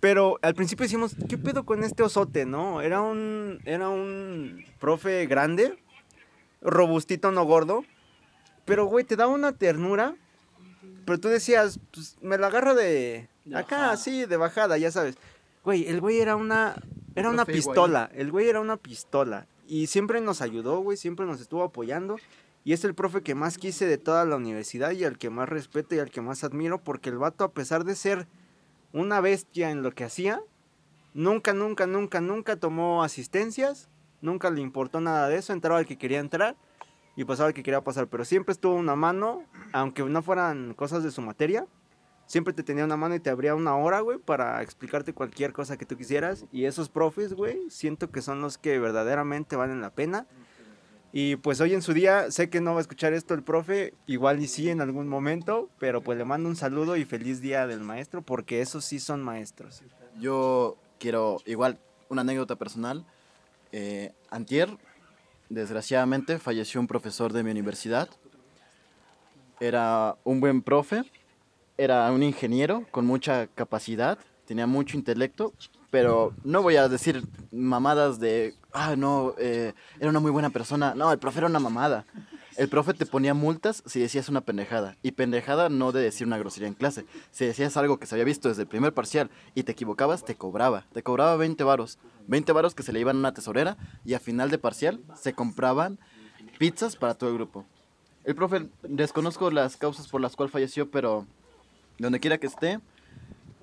[0.00, 2.80] Pero al principio decimos, ¿qué pedo con este osote, no?
[2.80, 5.78] Era un, era un profe grande,
[6.62, 7.84] robustito, no gordo.
[8.64, 10.16] Pero, güey, te daba una ternura.
[11.04, 13.92] Pero tú decías, pues me la agarro de De acá, bajada.
[13.92, 15.16] así, de bajada, ya sabes.
[15.64, 16.76] Güey, el güey era una,
[17.14, 18.10] era una pistola.
[18.14, 19.46] El güey era una pistola.
[19.66, 22.16] Y siempre nos ayudó, güey, siempre nos estuvo apoyando.
[22.64, 25.48] Y es el profe que más quise de toda la universidad y al que más
[25.48, 28.26] respeto y al que más admiro porque el vato a pesar de ser
[28.92, 30.42] una bestia en lo que hacía,
[31.14, 33.88] nunca, nunca, nunca, nunca tomó asistencias,
[34.20, 36.56] nunca le importó nada de eso, entraba al que quería entrar
[37.16, 41.02] y pasaba al que quería pasar, pero siempre estuvo una mano, aunque no fueran cosas
[41.02, 41.66] de su materia,
[42.30, 45.76] siempre te tenía una mano y te abría una hora, güey, para explicarte cualquier cosa
[45.76, 46.44] que tú quisieras.
[46.52, 50.28] Y esos profes, güey, siento que son los que verdaderamente valen la pena.
[51.12, 53.94] Y pues hoy en su día, sé que no va a escuchar esto el profe,
[54.06, 57.66] igual y sí en algún momento, pero pues le mando un saludo y feliz día
[57.66, 59.82] del maestro, porque esos sí son maestros.
[60.20, 63.04] Yo quiero, igual, una anécdota personal.
[63.72, 64.70] Eh, antier,
[65.48, 68.08] desgraciadamente, falleció un profesor de mi universidad.
[69.58, 71.02] Era un buen profe,
[71.80, 75.54] era un ingeniero con mucha capacidad, tenía mucho intelecto,
[75.90, 80.94] pero no voy a decir mamadas de, ah, no, eh, era una muy buena persona.
[80.94, 82.04] No, el profe era una mamada.
[82.58, 84.98] El profe te ponía multas si decías una pendejada.
[85.02, 87.06] Y pendejada no de decir una grosería en clase.
[87.30, 90.34] Si decías algo que se había visto desde el primer parcial y te equivocabas, te
[90.34, 90.84] cobraba.
[90.92, 91.98] Te cobraba 20 varos.
[92.26, 95.32] 20 varos que se le iban a una tesorera y a final de parcial se
[95.32, 95.98] compraban
[96.58, 97.64] pizzas para todo el grupo.
[98.24, 101.26] El profe, desconozco las causas por las cuales falleció, pero
[102.00, 102.80] donde quiera que esté,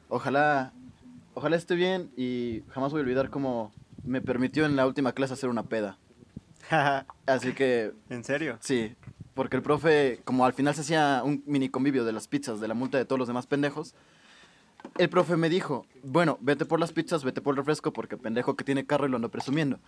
[0.09, 0.71] ojalá,
[1.33, 3.71] ojalá esté bien y jamás voy a olvidar cómo
[4.05, 5.97] me permitió en la última clase hacer una peda.
[7.25, 8.57] Así que ¿En serio?
[8.61, 8.95] Sí,
[9.33, 12.67] porque el profe, como al final se hacía un mini convivio de las pizzas, de
[12.67, 13.95] la multa de todos los demás pendejos,
[14.97, 18.55] el profe me dijo, bueno, vete por las pizzas, vete por el refresco, porque pendejo
[18.55, 19.79] que tiene carro y lo ando presumiendo.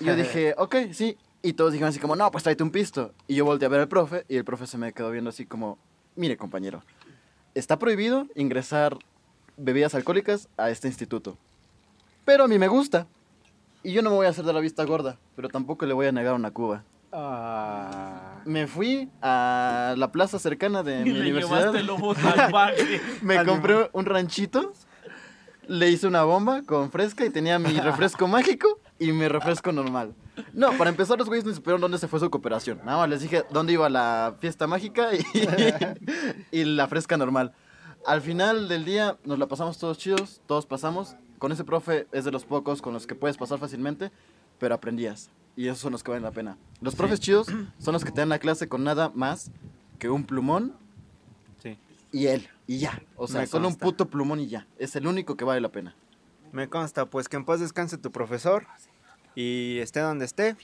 [0.00, 1.16] Y yo dije, ok, sí.
[1.42, 3.12] Y todos dijeron así como, no, pues tráete un pisto.
[3.28, 5.46] Y yo volteé a ver al profe y el profe se me quedó viendo así
[5.46, 5.78] como,
[6.16, 6.82] mire compañero,
[7.58, 8.98] está prohibido ingresar
[9.56, 11.38] bebidas alcohólicas a este instituto.
[12.24, 13.06] Pero a mí me gusta.
[13.82, 16.06] Y yo no me voy a hacer de la vista gorda, pero tampoco le voy
[16.06, 16.82] a negar una cuba.
[17.12, 18.40] Ah.
[18.44, 21.72] Me fui a la plaza cercana de mi universidad.
[23.22, 24.72] Me compré un ranchito,
[25.66, 30.14] le hice una bomba con fresca y tenía mi refresco mágico y mi refresco normal.
[30.52, 32.78] No, para empezar los güeyes no supieron dónde se fue su cooperación.
[32.84, 35.24] Nada más les dije dónde iba la fiesta mágica y,
[36.52, 37.52] y la fresca normal.
[38.06, 41.16] Al final del día nos la pasamos todos chidos, todos pasamos.
[41.38, 44.10] Con ese profe es de los pocos con los que puedes pasar fácilmente,
[44.58, 45.30] pero aprendías.
[45.56, 46.56] Y esos son los que valen la pena.
[46.80, 47.46] Los profes chidos
[47.78, 49.50] son los que te dan la clase con nada más
[49.98, 50.74] que un plumón
[51.62, 51.78] Sí.
[52.12, 53.02] y él, y ya.
[53.16, 54.66] O sea, solo un puto plumón y ya.
[54.78, 55.94] Es el único que vale la pena.
[56.52, 58.66] Me consta, pues que en paz descanse tu profesor
[59.36, 60.56] y esté donde esté,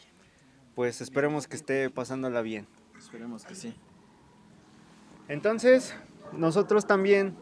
[0.75, 2.66] pues esperemos que esté pasándola bien.
[2.99, 3.75] Esperemos que sí.
[5.29, 5.95] Entonces,
[6.33, 7.37] nosotros también,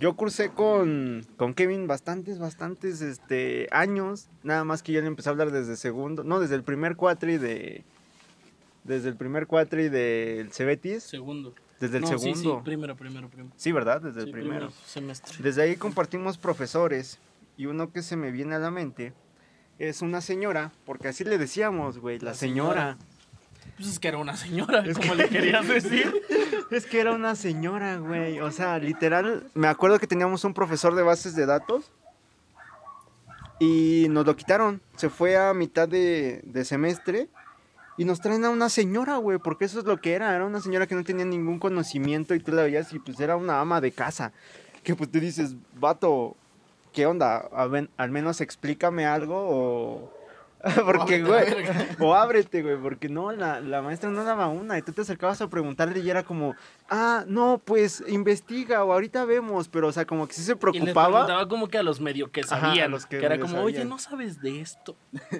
[0.00, 5.28] yo cursé con, con Kevin bastantes, bastantes este, años, nada más que yo le empecé
[5.28, 7.84] a hablar desde segundo, no, desde el primer cuatri de,
[8.84, 11.54] desde el primer cuatri del Cebetis, Segundo.
[11.78, 12.56] desde el No, segundo.
[12.58, 13.54] sí, primero, primero, primero.
[13.56, 14.00] Sí, ¿verdad?
[14.00, 14.70] Desde el primero.
[14.86, 15.36] semestre.
[15.40, 17.18] Desde ahí compartimos profesores
[17.56, 19.12] y uno que se me viene a la mente
[19.88, 22.96] es una señora, porque así le decíamos, güey, la, La señora.
[23.76, 26.12] Pues es que era una señora, Es como que- le querías decir.
[26.70, 28.40] Es que era una señora, güey.
[28.40, 31.90] O sea, literal, me acuerdo que teníamos un profesor de bases de datos
[33.58, 34.80] y nos lo quitaron.
[34.96, 37.28] Se fue a mitad de, de semestre
[37.98, 40.34] y nos traen a una señora, güey, porque eso es lo que era.
[40.34, 43.36] Era una señora que no tenía ningún conocimiento y tú la veías y pues era
[43.36, 44.32] una ama de casa.
[44.82, 46.36] Que pues te dices, vato,
[46.92, 47.48] ¿qué onda?
[47.96, 50.22] Al menos explícame algo o...
[50.84, 51.42] Porque, güey,
[51.98, 55.42] o ábrete, güey, porque no, la, la maestra no daba una y tú te acercabas
[55.42, 56.54] a preguntarle y era como,
[56.88, 60.54] ah, no, pues investiga o ahorita vemos, pero o sea, como que sí se Y
[60.54, 61.08] les preocupaba.
[61.26, 62.92] preguntaba como que a los medio que Ajá, a sabían.
[62.92, 64.94] los que que, era como, oye, no sabes de esto.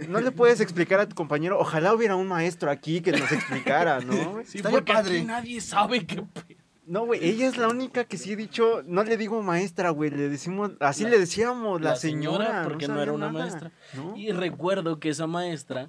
[0.08, 4.00] No le puedes explicar a tu compañero, ojalá hubiera un maestro aquí que nos explicara,
[4.00, 4.40] ¿no?
[4.44, 5.18] Sí, Estaría porque padre.
[5.18, 6.56] aquí nadie sabe qué pe-
[6.86, 10.10] No, güey, ella es la única que sí he dicho, no le digo maestra, güey,
[10.10, 12.44] le decimos, así La- le decíamos, la, la señora.
[12.46, 13.70] señora, porque no era una nada, maestra.
[13.94, 14.16] ¿no?
[14.16, 15.88] Y recuerdo que esa maestra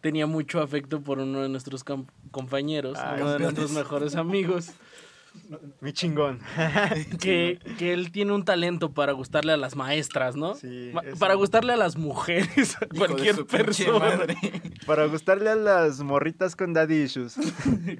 [0.00, 1.84] tenía mucho afecto por uno de nuestros
[2.30, 4.70] compañeros, Ah, uno de nuestros mejores amigos,
[5.80, 6.40] Mi chingón.
[7.20, 10.54] que, que él tiene un talento para gustarle a las maestras, ¿no?
[10.54, 10.92] Sí.
[11.18, 13.98] Para gustarle a las mujeres, a cualquier persona.
[13.98, 14.36] madre.
[14.86, 17.36] Para gustarle a las morritas con daddy issues.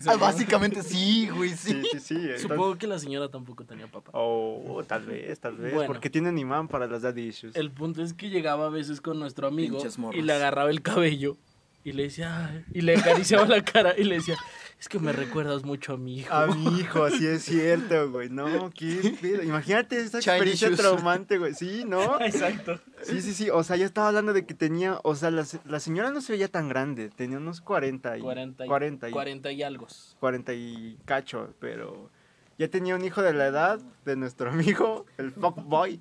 [0.06, 1.70] Ah, básicamente sí, güey, sí.
[1.82, 2.14] Sí, sí, sí.
[2.14, 4.10] entonces- Supongo que la señora tampoco tenía papá.
[4.14, 5.74] Oh, tal vez, tal vez.
[5.74, 5.86] Bueno.
[5.86, 7.56] porque tienen imán para las daddy issues.
[7.56, 9.78] El punto es que llegaba a veces con nuestro amigo
[10.12, 11.36] y le agarraba el cabello
[11.84, 14.36] y le decía, y le acariciaba la cara y le decía,
[14.80, 16.32] Es que me recuerdas mucho a mi hijo.
[16.32, 18.28] A mi hijo, sí es cierto, güey.
[18.30, 19.42] No, qué pedo.
[19.42, 21.54] Imagínate esa experiencia traumante, güey.
[21.54, 22.20] Sí, ¿no?
[22.24, 22.78] Exacto.
[23.02, 23.50] Sí, sí, sí.
[23.50, 25.00] O sea, ya estaba hablando de que tenía.
[25.02, 27.10] O sea, la, la señora no se veía tan grande.
[27.10, 28.20] Tenía unos 40 y.
[28.20, 29.88] 40 y, 40 y, 40 y algo.
[30.20, 32.10] 40 y cacho, pero.
[32.56, 36.00] Ya tenía un hijo de la edad de nuestro amigo, el fuckboy.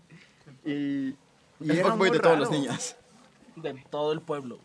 [0.63, 0.71] Y.
[0.71, 1.15] y
[1.61, 2.95] El fuckboy de todas las niñas.
[3.55, 4.59] De todo el pueblo.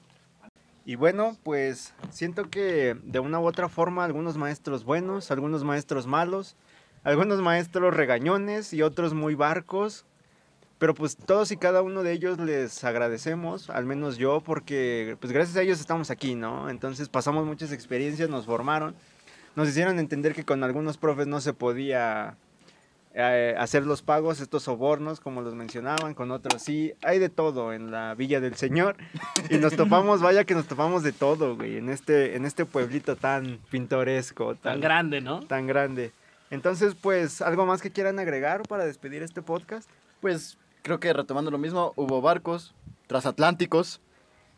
[0.85, 6.07] Y bueno, pues siento que de una u otra forma algunos maestros buenos, algunos maestros
[6.07, 6.57] malos,
[7.05, 10.05] algunos maestros regañones y otros muy barcos.
[10.79, 15.33] Pero pues todos y cada uno de ellos les agradecemos, al menos yo, porque pues
[15.33, 16.69] gracias a ellos estamos aquí, ¿no?
[16.69, 18.97] Entonces pasamos muchas experiencias, nos formaron,
[19.55, 22.37] nos hicieron entender que con algunos profes no se podía
[23.15, 27.73] eh, hacer los pagos, estos sobornos, como los mencionaban, con otros sí, hay de todo
[27.73, 28.97] en la Villa del Señor.
[29.51, 33.17] Y nos topamos, vaya que nos topamos de todo, güey, en este, en este pueblito
[33.17, 35.41] tan pintoresco, Tan grande, ¿no?
[35.41, 36.13] tan grande.
[36.51, 39.89] Entonces, pues, ¿algo más que quieran agregar para despedir este podcast?
[40.21, 42.75] Pues creo que retomando lo mismo, hubo barcos
[43.07, 44.01] transatlánticos,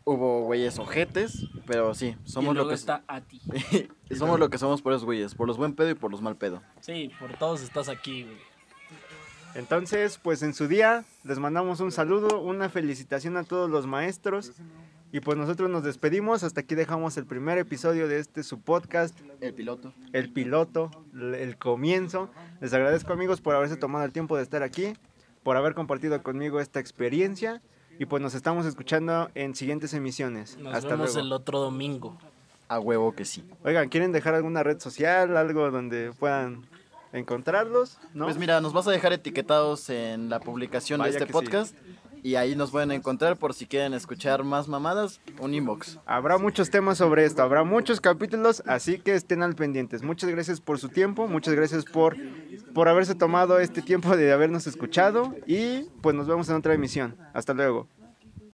[0.05, 3.41] hubo güeyes ojetes, pero sí, y somos lo luego que está a ti.
[4.17, 6.37] somos lo que somos por esos güeyes, por los buen pedo y por los mal
[6.37, 6.61] pedo.
[6.79, 8.37] Sí, por todos estás aquí, güey.
[9.55, 14.53] Entonces, pues en su día les mandamos un saludo, una felicitación a todos los maestros.
[15.13, 16.43] Y pues nosotros nos despedimos.
[16.43, 19.93] Hasta aquí dejamos el primer episodio de este su podcast, El piloto.
[20.11, 22.29] el piloto, el comienzo.
[22.59, 24.93] Les agradezco amigos por haberse tomado el tiempo de estar aquí,
[25.41, 27.61] por haber compartido conmigo esta experiencia.
[27.97, 30.57] Y pues nos estamos escuchando en siguientes emisiones.
[30.57, 31.27] Nos Hasta vemos luego.
[31.27, 32.17] el otro domingo.
[32.67, 33.43] A huevo que sí.
[33.63, 36.65] Oigan, ¿quieren dejar alguna red social, algo donde puedan
[37.13, 37.97] encontrarlos?
[38.13, 38.25] ¿No?
[38.25, 41.75] Pues mira, nos vas a dejar etiquetados en la publicación Vaya de este que sí.
[42.25, 45.99] Y ahí nos pueden encontrar por si quieren escuchar más mamadas, un inbox.
[46.07, 50.01] Habrá muchos temas sobre esto, habrá muchos capítulos, así que estén al pendientes.
[50.01, 52.17] Muchas gracias por su tiempo, muchas gracias por,
[52.73, 57.15] por haberse tomado este tiempo de habernos escuchado y pues nos vemos en otra emisión.
[57.35, 57.87] Hasta luego.